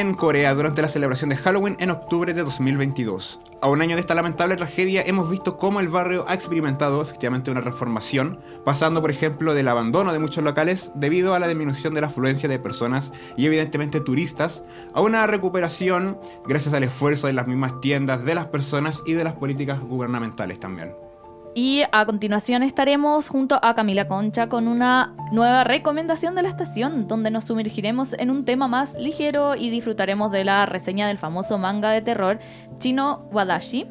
[0.00, 3.40] en Corea, durante la celebración de Halloween en octubre de 2022.
[3.60, 7.50] A un año de esta lamentable tragedia hemos visto cómo el barrio ha experimentado efectivamente
[7.50, 12.00] una transformación, pasando por ejemplo del abandono de muchos locales debido a la disminución de
[12.00, 14.62] la afluencia de personas y evidentemente turistas,
[14.94, 19.24] a una recuperación gracias al esfuerzo de las mismas tiendas, de las personas y de
[19.24, 21.01] las políticas gubernamentales también.
[21.54, 27.06] Y a continuación estaremos junto a Camila Concha con una nueva recomendación de la estación,
[27.06, 31.58] donde nos sumergiremos en un tema más ligero y disfrutaremos de la reseña del famoso
[31.58, 32.38] manga de terror
[32.78, 33.86] chino Wadashi.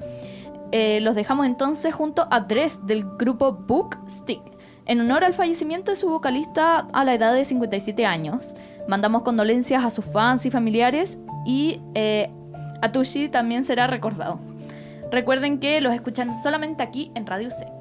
[0.71, 4.41] Eh, los dejamos entonces junto a Dress del grupo Book Stick,
[4.87, 8.55] en honor al fallecimiento de su vocalista a la edad de 57 años.
[8.87, 12.31] Mandamos condolencias a sus fans y familiares y eh,
[12.81, 14.50] Atushi también será recordado.
[15.11, 17.80] Recuerden que los escuchan solamente aquí en Radio C.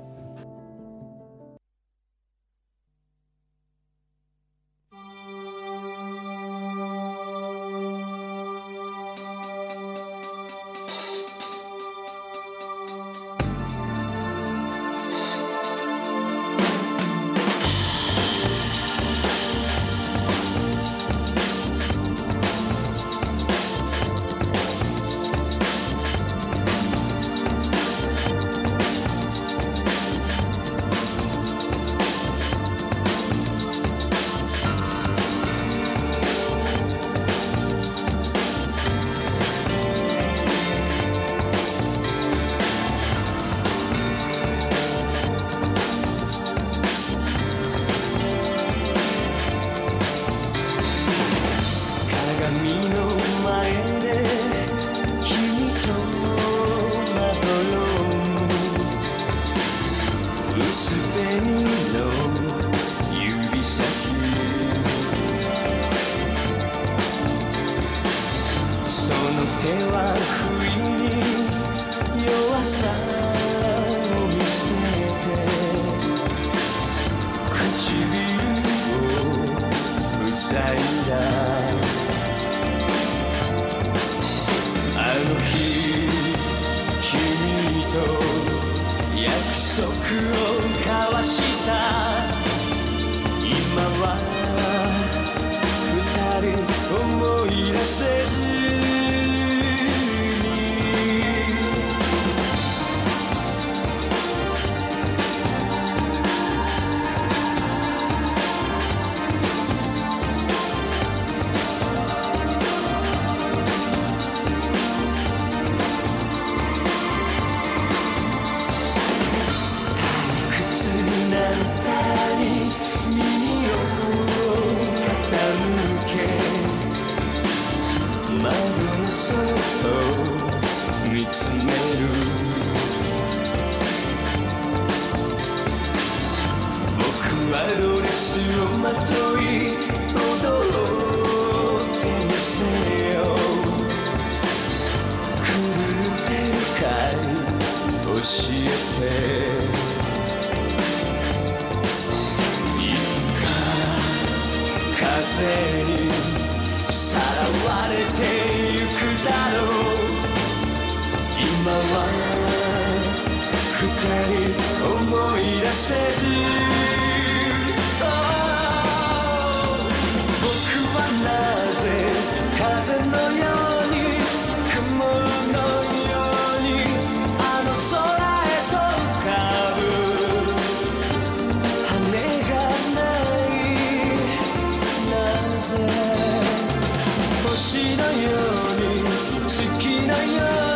[187.50, 189.02] 星のように
[189.42, 190.69] 好きなように。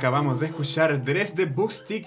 [0.00, 2.06] Acabamos de escuchar Dress de Bookstick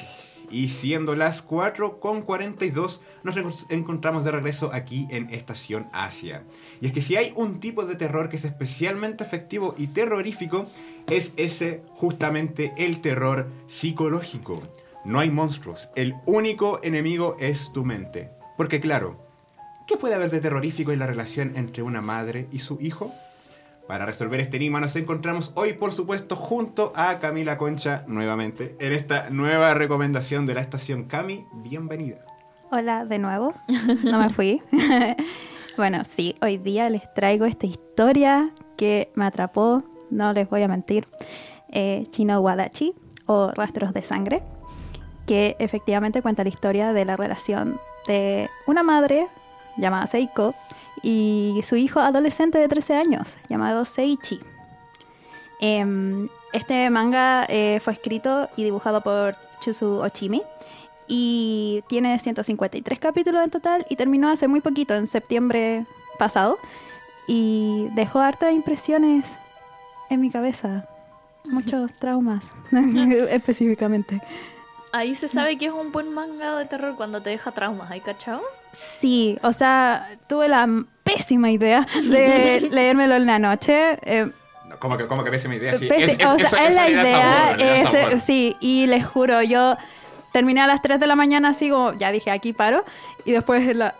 [0.50, 6.42] y siendo las 4 con 42 nos encon- encontramos de regreso aquí en Estación Asia.
[6.82, 10.66] Y es que si hay un tipo de terror que es especialmente efectivo y terrorífico,
[11.08, 14.60] es ese justamente el terror psicológico.
[15.06, 18.32] No hay monstruos, el único enemigo es tu mente.
[18.58, 19.24] Porque claro,
[19.88, 23.14] ¿qué puede haber de terrorífico en la relación entre una madre y su hijo?
[23.88, 28.94] Para resolver este enigma nos encontramos hoy, por supuesto, junto a Camila Concha nuevamente en
[28.94, 31.04] esta nueva recomendación de la estación.
[31.04, 32.26] Cami, bienvenida.
[32.72, 33.54] Hola de nuevo,
[34.06, 34.62] no me fui.
[35.78, 40.70] bueno, sí, hoy día les traigo esta historia que me atrapó, no les voy a
[40.70, 41.06] mentir,
[41.70, 42.94] eh, Chino Wadachi
[43.26, 44.44] o Rastros de Sangre,
[45.28, 49.28] que efectivamente cuenta la historia de la relación de una madre
[49.78, 50.56] llamada Seiko
[51.02, 54.40] y su hijo adolescente de 13 años llamado Seichi.
[55.60, 60.44] Em, este manga eh, fue escrito y dibujado por Chusu Ochimi
[61.08, 65.86] y tiene 153 capítulos en total y terminó hace muy poquito, en septiembre
[66.18, 66.58] pasado,
[67.28, 69.38] y dejó hartas impresiones
[70.10, 70.88] en mi cabeza,
[71.46, 72.52] muchos traumas
[73.30, 74.22] específicamente.
[74.92, 78.02] Ahí se sabe que es un buen manga de terror cuando te deja traumas, ¿hay
[78.02, 78.42] cachao?
[78.74, 80.68] Sí, o sea, tuve la
[81.04, 83.98] pésima idea de leérmelo en la noche.
[84.04, 84.30] eh,
[84.80, 85.78] Como que, como que pésima idea.
[85.78, 88.20] Sí, es, es- o sea, eso- es eso la idea, sabor, le da es- sabor.
[88.20, 89.76] sí, y les juro, yo
[90.32, 92.84] terminé a las 3 de la mañana así como, ya dije, aquí paro,
[93.26, 93.94] y después la-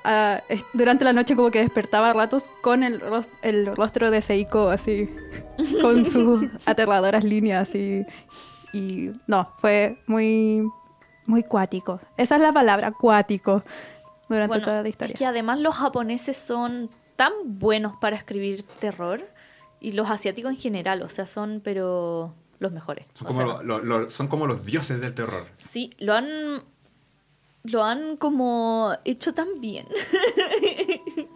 [0.74, 3.00] durante la noche como que despertaba a ratos con el
[3.76, 5.10] rostro de Seiko así,
[5.82, 8.04] con sus aterradoras líneas y,
[8.74, 10.64] y no, fue muy,
[11.28, 12.00] muy cuático.
[12.18, 13.64] Esa es la palabra, cuático,
[14.34, 15.14] durante Bueno, toda la historia.
[15.14, 19.22] es que además los japoneses son tan buenos para escribir terror
[19.80, 23.06] y los asiáticos en general, o sea, son pero los mejores.
[23.14, 25.48] Son O como, sea, lo- lo- lo- son como los dioses del terror.
[25.58, 26.64] Sí, lo han
[27.66, 29.88] lo han como hecho tan bien.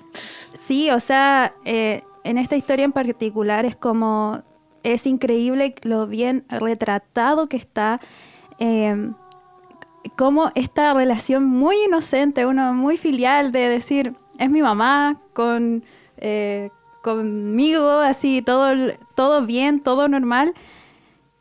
[0.66, 4.44] Sí, o sea, eh, en esta historia en particular es como,
[4.84, 8.02] es increíble lo bien retratado que está,
[8.60, 9.12] eh,
[10.16, 15.84] como esta relación muy inocente, uno muy filial de decir, es mi mamá con,
[16.18, 16.70] eh,
[17.02, 20.54] conmigo, así, todo, todo bien, todo normal,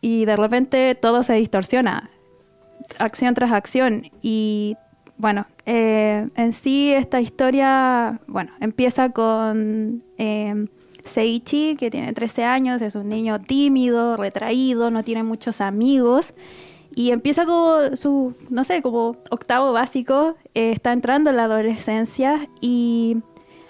[0.01, 2.11] y de repente todo se distorsiona,
[2.99, 4.77] acción tras acción, y
[5.19, 10.67] bueno, eh, en sí esta historia, bueno, empieza con eh,
[11.05, 16.35] Seichi, que tiene 13 años, es un niño tímido, retraído, no tiene muchos amigos.
[16.97, 22.49] Y empieza como su, no sé, como octavo básico, eh, está entrando en la adolescencia
[22.63, 23.19] y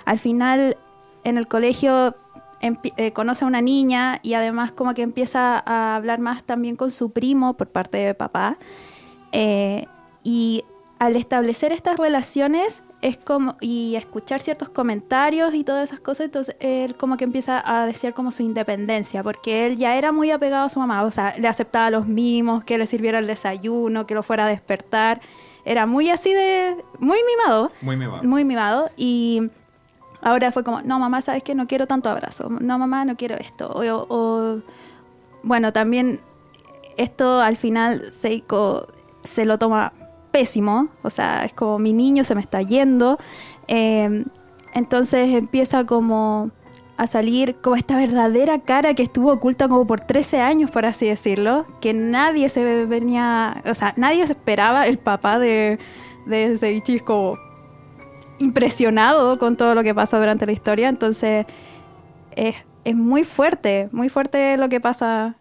[0.05, 0.77] al final
[1.25, 2.15] en el colegio
[2.61, 6.93] eh, conoce a una niña y además como que empieza a hablar más también con
[6.93, 8.59] su primo por parte de papá.
[9.33, 9.87] Eh,
[10.99, 16.57] al establecer estas relaciones es como y escuchar ciertos comentarios y todas esas cosas, entonces
[16.61, 20.65] él como que empieza a desear como su independencia, porque él ya era muy apegado
[20.65, 24.15] a su mamá, o sea, le aceptaba los mimos, que le sirviera el desayuno, que
[24.15, 25.21] lo fuera a despertar,
[25.67, 28.23] era muy así de, muy mimado, Muy mimado.
[28.23, 28.91] muy mimado.
[28.97, 29.43] Y
[30.23, 33.35] ahora fue como, no mamá, sabes que no quiero tanto abrazo, no mamá, no quiero
[33.37, 34.63] esto, o, o-
[35.43, 36.21] bueno, también
[36.97, 38.87] esto al final Seiko
[39.23, 39.93] se lo toma
[40.37, 43.17] pésimo, o sea, es como mi niño se me está yendo,
[43.69, 44.23] eh,
[44.75, 46.51] entonces empieza como
[46.99, 51.07] a salir como esta verdadera cara que estuvo oculta como por 13 años, por así
[51.07, 55.79] decirlo, que nadie se venía, o sea, nadie se esperaba, el papá de,
[56.27, 57.39] de Seiichi es como
[58.39, 61.47] impresionado con todo lo que pasa durante la historia, entonces
[62.33, 65.37] es, es muy fuerte, muy fuerte lo que pasa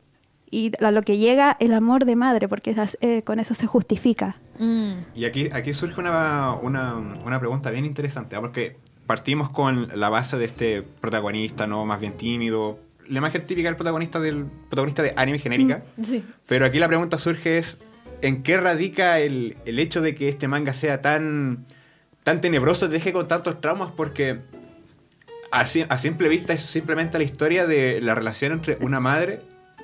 [0.56, 3.68] y a lo que llega el amor de madre, porque esas- eh, con eso se
[3.68, 4.38] justifica.
[4.60, 4.94] Mm.
[5.16, 6.96] Y aquí, aquí surge una, una,
[7.26, 8.42] una pregunta bien interesante, ¿ah?
[8.42, 11.86] porque partimos con la base de este protagonista, ¿no?
[11.86, 12.80] Más bien tímido.
[13.08, 15.84] La imagen típica del protagonista del protagonista de anime genérica.
[16.02, 16.24] Sí.
[16.48, 17.78] Pero aquí la pregunta surge es,
[18.22, 21.66] ¿en qué radica el, el hecho de que este manga sea tan,
[22.24, 23.92] tan tenebroso, te deje con tantos traumas?
[23.92, 24.40] Porque
[25.52, 29.40] a simple vista es simplemente la historia de la relación entre una madre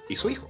[0.09, 0.49] y su hijo.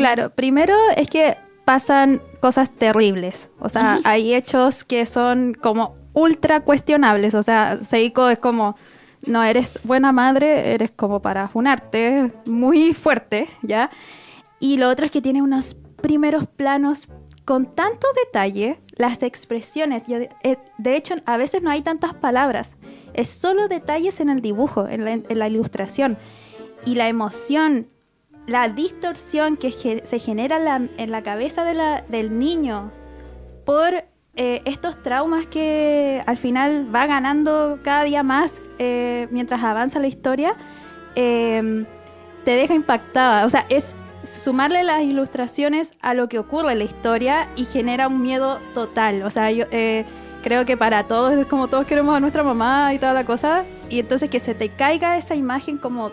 [0.00, 1.36] Claro, primero es que
[1.66, 3.50] pasan cosas terribles.
[3.58, 7.34] O sea, hay hechos que son como ultra cuestionables.
[7.34, 8.76] O sea, Seiko es como,
[9.26, 13.90] no eres buena madre, eres como para funarte, muy fuerte, ¿ya?
[14.58, 17.08] Y lo otro es que tiene unos primeros planos
[17.44, 22.76] con tanto detalle, las expresiones, eh, de hecho a veces no hay tantas palabras,
[23.12, 26.16] es solo detalles en el dibujo, en la, en la ilustración.
[26.86, 27.88] Y la emoción,
[28.46, 30.56] la distorsión que se genera
[30.96, 32.90] en la, cabeza del niño
[33.64, 33.94] por
[34.36, 40.06] eh, estos traumas que al final va ganando cada día más eh, mientras avanza la
[40.08, 40.56] historia,
[41.14, 41.84] eh,
[42.44, 43.44] te deja impactada.
[43.44, 43.94] O sea, es
[44.34, 49.22] sumarle las ilustraciones a lo que ocurre en la historia y genera un miedo total.
[49.22, 50.04] O sea, yo eh,
[50.42, 53.64] creo que para todos es como todos queremos a nuestra mamá y toda la cosa.
[53.88, 56.12] Y entonces que se te caiga esa imagen como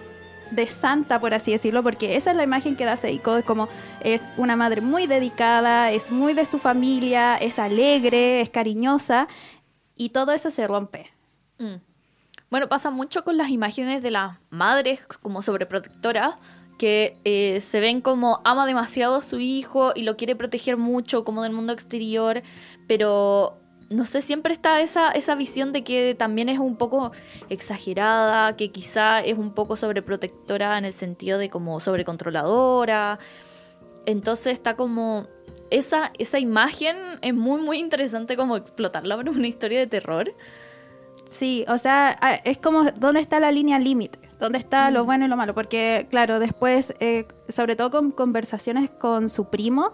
[0.51, 3.67] de santa, por así decirlo, porque esa es la imagen que da Seiko, es como
[4.01, 9.27] es una madre muy dedicada, es muy de su familia, es alegre, es cariñosa,
[9.95, 11.11] y todo eso se rompe.
[11.59, 11.75] Mm.
[12.49, 16.35] Bueno, pasa mucho con las imágenes de las madres como sobreprotectoras,
[16.77, 21.23] que eh, se ven como ama demasiado a su hijo y lo quiere proteger mucho
[21.25, 22.43] como del mundo exterior,
[22.87, 23.57] pero
[23.89, 27.11] no sé, siempre está esa, esa visión de que también es un poco
[27.49, 33.19] exagerada, que quizá es un poco sobreprotectora en el sentido de como sobrecontroladora.
[34.05, 35.27] Entonces está como...
[35.69, 40.33] Esa, esa imagen es muy, muy interesante como explotarla para una historia de terror.
[41.29, 45.27] Sí, o sea, es como dónde está la línea límite, dónde está lo bueno y
[45.27, 49.91] lo malo, porque claro, después, eh, sobre todo con conversaciones con su primo,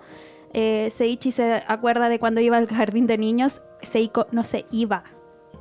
[0.54, 5.03] eh, Seichi se acuerda de cuando iba al jardín de niños, Seiko no se iba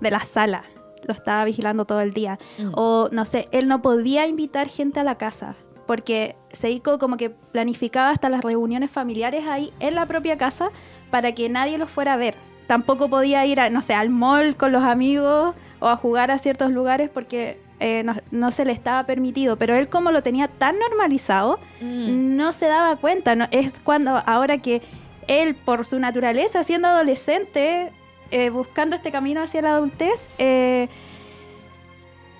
[0.01, 0.65] de la sala,
[1.05, 2.71] lo estaba vigilando todo el día, Mm.
[2.75, 5.55] o no sé, él no podía invitar gente a la casa.
[5.87, 10.71] Porque Seiko como que planificaba hasta las reuniones familiares ahí en la propia casa
[11.11, 12.37] para que nadie los fuera a ver.
[12.69, 16.39] Tampoco podía ir, a, no sé, al mall con los amigos o a jugar a
[16.39, 19.57] ciertos lugares porque eh, no, no se le estaba permitido.
[19.57, 22.37] Pero él como lo tenía tan normalizado, Mm.
[22.37, 23.35] no se daba cuenta.
[23.35, 23.47] ¿no?
[23.51, 24.83] Es cuando ahora que
[25.27, 27.93] él, por su naturaleza, siendo adolescente,
[28.33, 30.89] eh, buscando este camino hacia la adultez, eh,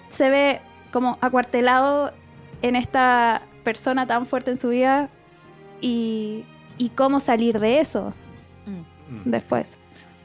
[0.09, 0.61] se ve
[0.93, 2.13] como acuartelado
[2.63, 5.09] en esta persona tan fuerte en su vida
[5.81, 6.45] y,
[6.79, 8.13] y cómo salir de eso
[8.67, 9.31] Mm.
[9.31, 9.77] después.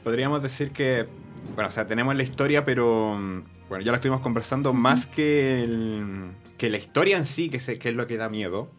[0.04, 1.06] Podríamos decir que,
[1.54, 5.62] bueno, o sea, tenemos la historia, pero mm, bueno, ya la estuvimos conversando, más que,
[5.62, 8.70] el- que la historia en sí, que, se- que es lo que da miedo,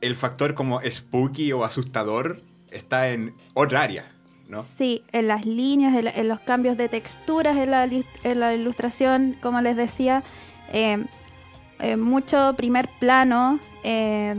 [0.00, 4.10] el factor como spooky o asustador está en otra área,
[4.48, 4.62] ¿no?
[4.62, 9.36] Sí, en las líneas, en, en los cambios de texturas, en la, en la ilustración,
[9.42, 10.22] como les decía,
[10.72, 11.04] eh,
[11.96, 14.34] mucho primer plano, eh,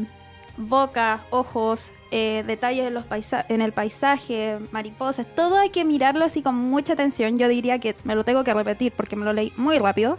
[0.58, 6.26] boca, ojos, eh, detalles en, los paisa- en el paisaje, mariposas, todo hay que mirarlo
[6.26, 7.38] así con mucha atención.
[7.38, 10.18] Yo diría que me lo tengo que repetir porque me lo leí muy rápido.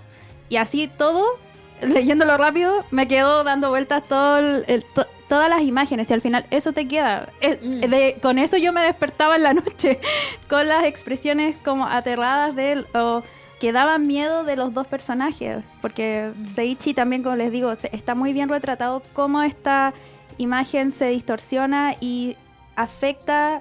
[0.48, 1.24] Y así todo,
[1.82, 4.84] leyéndolo rápido, me quedo dando vueltas todo el-
[5.28, 7.28] todas las imágenes y al final eso te queda.
[7.40, 7.80] Es- Mm.
[7.80, 10.00] de- con eso yo me despertaba en la noche,
[10.48, 13.22] con las expresiones como aterradas de él o
[13.60, 15.64] que daban miedo de los dos personajes.
[15.82, 16.46] Porque Mm.
[16.46, 19.92] Seichi también, como les digo, se- está muy bien retratado cómo esta
[20.38, 22.36] imagen se distorsiona y
[22.76, 23.60] afecta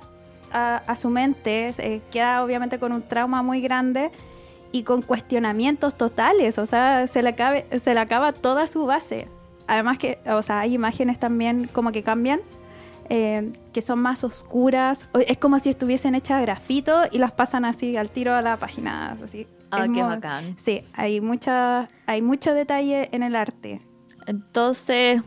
[0.54, 4.12] a, a su mente, se queda obviamente con un trauma muy grande
[4.72, 9.28] y con cuestionamientos totales, o sea, se le, acabe- se le acaba toda su base.
[9.68, 12.40] Además que, o sea, hay imágenes también como que cambian,
[13.10, 17.66] eh, que son más oscuras, es como si estuviesen hechas de grafito y las pasan
[17.66, 19.48] así al tiro a la página, así.
[19.72, 20.56] Ah, Es qué bacán.
[20.58, 23.82] Sí, hay, mucha, hay mucho detalle en el arte.
[24.26, 25.22] Entonces,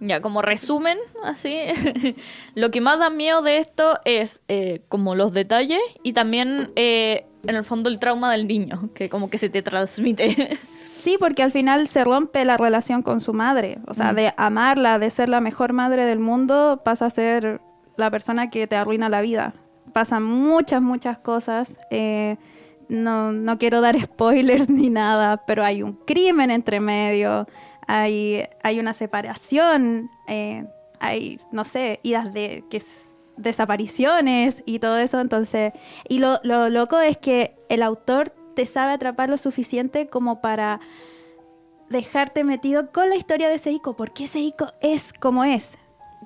[0.00, 1.58] ya como resumen, así,
[2.54, 7.26] lo que más da miedo de esto es eh, como los detalles y también eh,
[7.46, 10.50] en el fondo el trauma del niño, que como que se te transmite.
[11.04, 13.78] Sí, porque al final se rompe la relación con su madre.
[13.86, 14.16] O sea, Mm.
[14.16, 17.60] de amarla, de ser la mejor madre del mundo, pasa a ser
[17.96, 19.52] la persona que te arruina la vida.
[19.92, 21.76] Pasan muchas, muchas cosas.
[21.90, 22.36] Eh,
[22.88, 27.46] no, no quiero dar spoilers ni nada, pero hay un crimen entre medio,
[27.86, 30.64] hay, hay una separación, eh,
[31.00, 35.20] hay, no sé, idas de que es- desapariciones y todo eso.
[35.20, 35.72] Entonces,
[36.08, 40.80] y lo, lo loco es que el autor te sabe atrapar lo suficiente como para
[41.88, 45.78] dejarte metido con la historia de Seiko, porque Seiko es como es.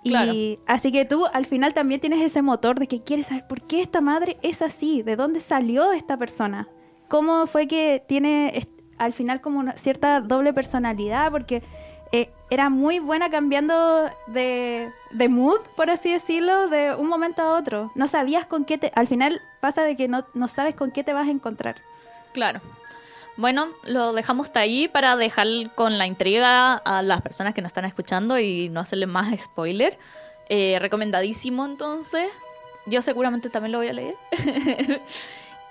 [0.02, 0.32] Claro.
[0.32, 3.62] Y así que tú al final también tienes ese motor de que quieres saber por
[3.62, 6.68] qué esta madre es así, de dónde salió esta persona,
[7.08, 11.62] cómo fue que tiene al final como una cierta doble personalidad, porque
[12.12, 17.56] eh, era muy buena cambiando de, de mood, por así decirlo, de un momento a
[17.56, 17.92] otro.
[17.94, 18.92] No sabías con qué te...
[18.94, 21.76] Al final pasa de que no, no sabes con qué te vas a encontrar.
[22.38, 22.60] Claro.
[23.36, 27.70] Bueno, lo dejamos hasta ahí para dejar con la intriga a las personas que nos
[27.70, 29.98] están escuchando y no hacerle más spoiler.
[30.48, 32.28] Eh, recomendadísimo entonces.
[32.86, 34.14] Yo seguramente también lo voy a leer.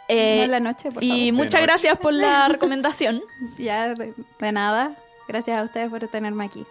[0.09, 1.33] Eh, No en la noche, por y favor.
[1.33, 1.63] muchas noche.
[1.63, 3.21] gracias por la recomendación.
[3.57, 4.93] Ya, de, de nada.
[5.27, 6.65] Gracias a ustedes por tenerme aquí.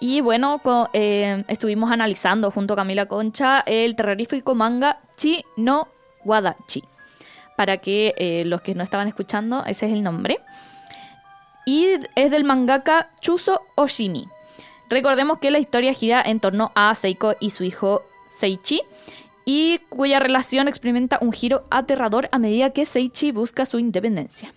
[0.00, 0.60] Y bueno,
[0.92, 5.86] eh, estuvimos analizando junto a Camila Concha el terrorífico manga Chi no
[6.24, 6.82] Wadachi.
[7.56, 10.40] Para que eh, los que no estaban escuchando, ese es el nombre.
[11.64, 14.28] Y es del mangaka Chuso Oshimi.
[14.88, 18.02] Recordemos que la historia gira en torno a Seiko y su hijo
[18.36, 18.82] Seichi,
[19.44, 24.52] y cuya relación experimenta un giro aterrador a medida que Seichi busca su independencia.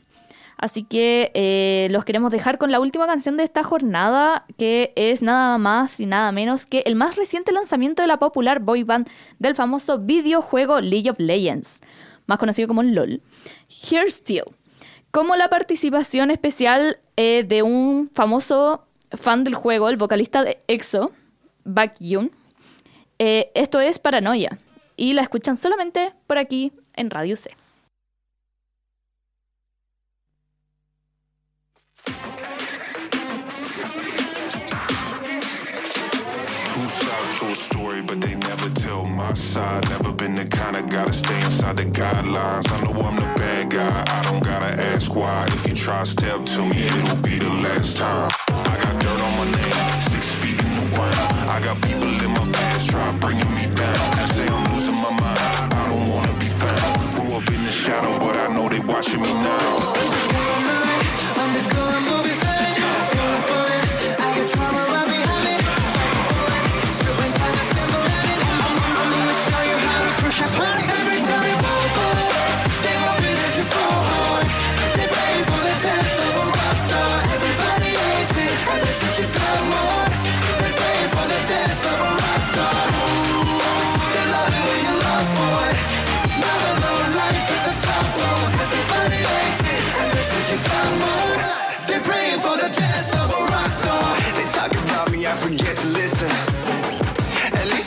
[0.57, 5.21] Así que eh, los queremos dejar con la última canción de esta jornada, que es
[5.21, 9.07] nada más y nada menos que el más reciente lanzamiento de la popular boy band
[9.37, 11.79] del famoso videojuego League of Legends,
[12.29, 13.21] más conocido como LOL,
[13.67, 14.43] Here Still,
[15.11, 21.11] como la participación especial eh, de un famoso fan del juego, el vocalista de EXO,
[21.65, 22.31] Baekhyun.
[23.17, 24.59] Eh, esto es Paranoia,
[24.95, 27.49] y la escuchan solamente por aquí en Radio C.
[39.35, 39.81] my.
[39.89, 42.71] Never been the kind of guy to stay inside the guidelines.
[42.71, 45.45] I know I'm the bad guy, I don't gotta ask why.
[45.49, 48.29] If you try step to me, it'll be the last time.
[48.49, 51.49] I got dirt on my name, six feet in the ground.
[51.49, 54.03] I got people in my past try bringing me down.
[54.17, 57.13] They say I'm losing my mind, I don't wanna be found.
[57.13, 59.98] Grew up in the shadow, but I know they watching me now.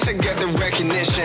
[0.08, 1.24] I get the recognition.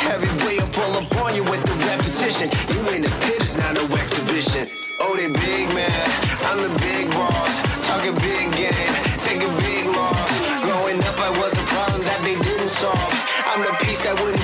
[0.00, 2.48] Heavyweight, I pull up on you with the repetition.
[2.72, 4.68] You in the pit, it's not no exhibition.
[5.00, 6.06] Oh, they big man,
[6.48, 7.52] I'm the big boss.
[7.86, 10.30] Talking big game, take a big loss.
[10.64, 13.12] Growing up, I was a problem that they didn't solve.
[13.52, 14.35] I'm the piece that wouldn't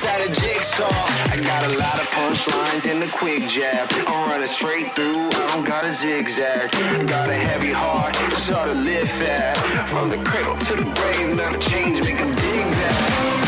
[0.00, 0.88] inside a jigsaw.
[0.88, 3.86] I got a lot of punchlines and a quick jab.
[4.06, 6.70] I'm running straight through, I don't got a zigzag.
[7.06, 9.90] Got a heavy heart, it's hard to live fast.
[9.90, 13.39] From the cradle to the grave, a change, make 'em dig that.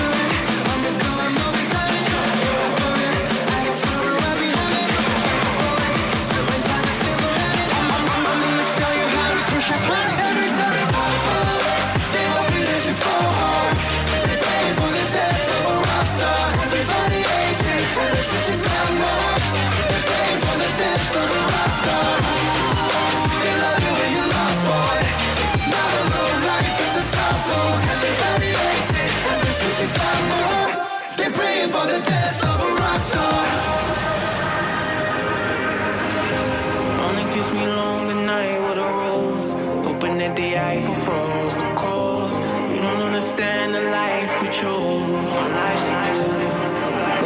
[43.15, 45.29] understand the life we chose.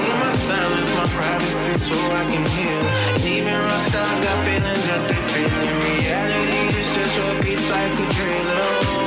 [0.02, 2.84] Need my silence, my privacy, so I can heal.
[3.14, 5.60] And even rock stars got feelings that they feel.
[5.70, 9.05] In reality, it's just what beats like a drill.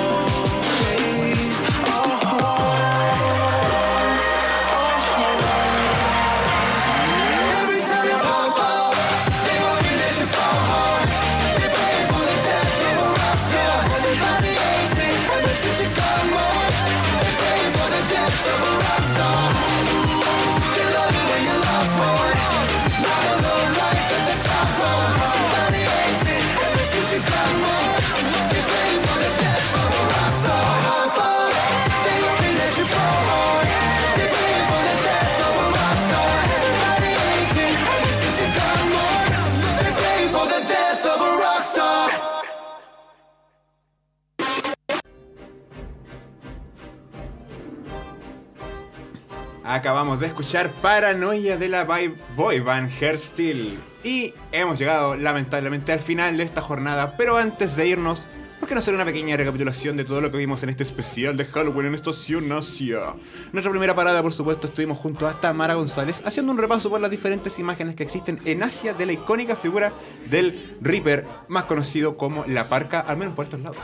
[49.72, 53.78] Acabamos de escuchar Paranoia de la boy- band Hairstyle.
[54.04, 57.14] Y hemos llegado lamentablemente al final de esta jornada.
[57.18, 58.39] Pero antes de irnos, ¿por
[58.70, 61.46] qué no hacer una pequeña recapitulación de todo lo que vimos en este especial de
[61.46, 63.16] Halloween en Estación Asia?
[63.52, 67.10] Nuestra primera parada, por supuesto, estuvimos junto a Tamara González haciendo un repaso por las
[67.10, 69.92] diferentes imágenes que existen en Asia de la icónica figura
[70.30, 73.78] del Reaper, más conocido como la Parca, al menos por estos lados.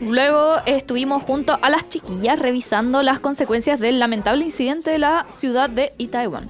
[0.00, 5.68] Luego estuvimos junto a las chiquillas revisando las consecuencias del lamentable incidente de la ciudad
[5.68, 6.48] de Itaewon,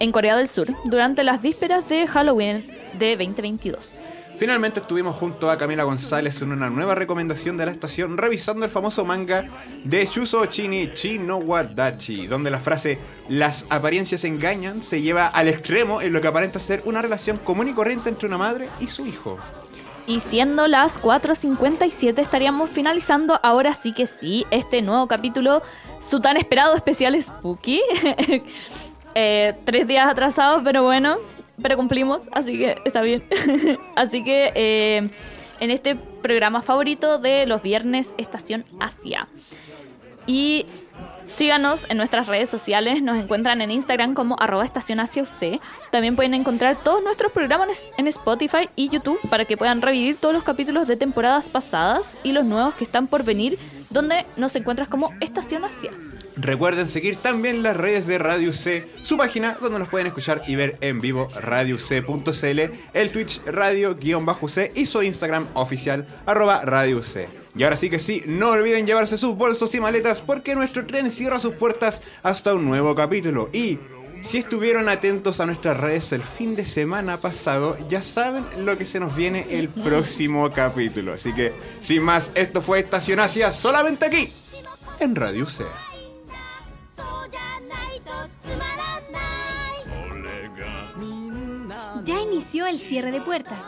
[0.00, 2.64] en Corea del Sur, durante las vísperas de Halloween
[2.98, 4.05] de 2022.
[4.38, 8.70] Finalmente estuvimos junto a Camila González en una nueva recomendación de la estación revisando el
[8.70, 9.48] famoso manga
[9.82, 12.98] de Shuso Chini Chino Wadachi, donde la frase
[13.30, 17.68] las apariencias engañan se lleva al extremo en lo que aparenta ser una relación común
[17.68, 19.38] y corriente entre una madre y su hijo.
[20.06, 25.62] Y siendo las 4.57 estaríamos finalizando ahora sí que sí este nuevo capítulo,
[25.98, 27.80] su tan esperado especial Spooky.
[29.18, 31.16] Eh, tres días atrasados, pero bueno,
[31.60, 33.24] pero cumplimos, así que está bien.
[33.96, 35.08] así que eh,
[35.60, 39.28] en este programa favorito de los viernes Estación Asia.
[40.26, 40.66] Y
[41.28, 45.60] síganos en nuestras redes sociales, nos encuentran en Instagram como arroba estación UC.
[45.90, 50.34] También pueden encontrar todos nuestros programas en Spotify y YouTube para que puedan revivir todos
[50.34, 53.58] los capítulos de temporadas pasadas y los nuevos que están por venir,
[53.90, 55.90] donde nos encuentras como Estación Asia.
[56.36, 60.54] Recuerden seguir también las redes de Radio C, su página donde nos pueden escuchar y
[60.54, 62.60] ver en vivo radioc.cl,
[62.92, 67.26] el Twitch radio-c y su Instagram oficial arroba Radio C.
[67.56, 71.10] Y ahora sí que sí, no olviden llevarse sus bolsos y maletas porque nuestro tren
[71.10, 73.48] cierra sus puertas hasta un nuevo capítulo.
[73.50, 73.78] Y
[74.22, 78.84] si estuvieron atentos a nuestras redes el fin de semana pasado, ya saben lo que
[78.84, 81.14] se nos viene el próximo capítulo.
[81.14, 84.32] Así que, sin más, esto fue Estación Asia solamente aquí,
[85.00, 85.64] en Radio C.
[92.06, 93.58] Ya inició el cierre de puertas,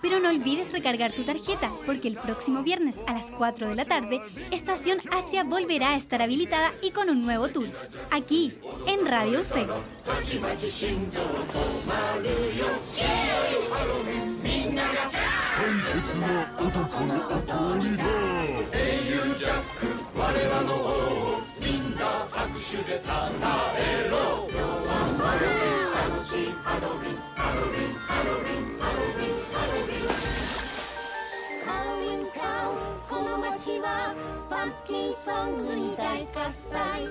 [0.00, 3.84] pero no olvides recargar tu tarjeta porque el próximo viernes a las 4 de la
[3.84, 7.68] tarde, Estación Asia volverá a estar habilitada y con un nuevo tour,
[8.10, 8.54] aquí
[8.86, 9.42] en Radio
[26.62, 29.42] ハロウィンハロウィンハロウィンハロウィン
[31.64, 32.26] ハロウィン
[33.08, 34.14] この街は
[34.50, 37.08] パンキンソングに大喝采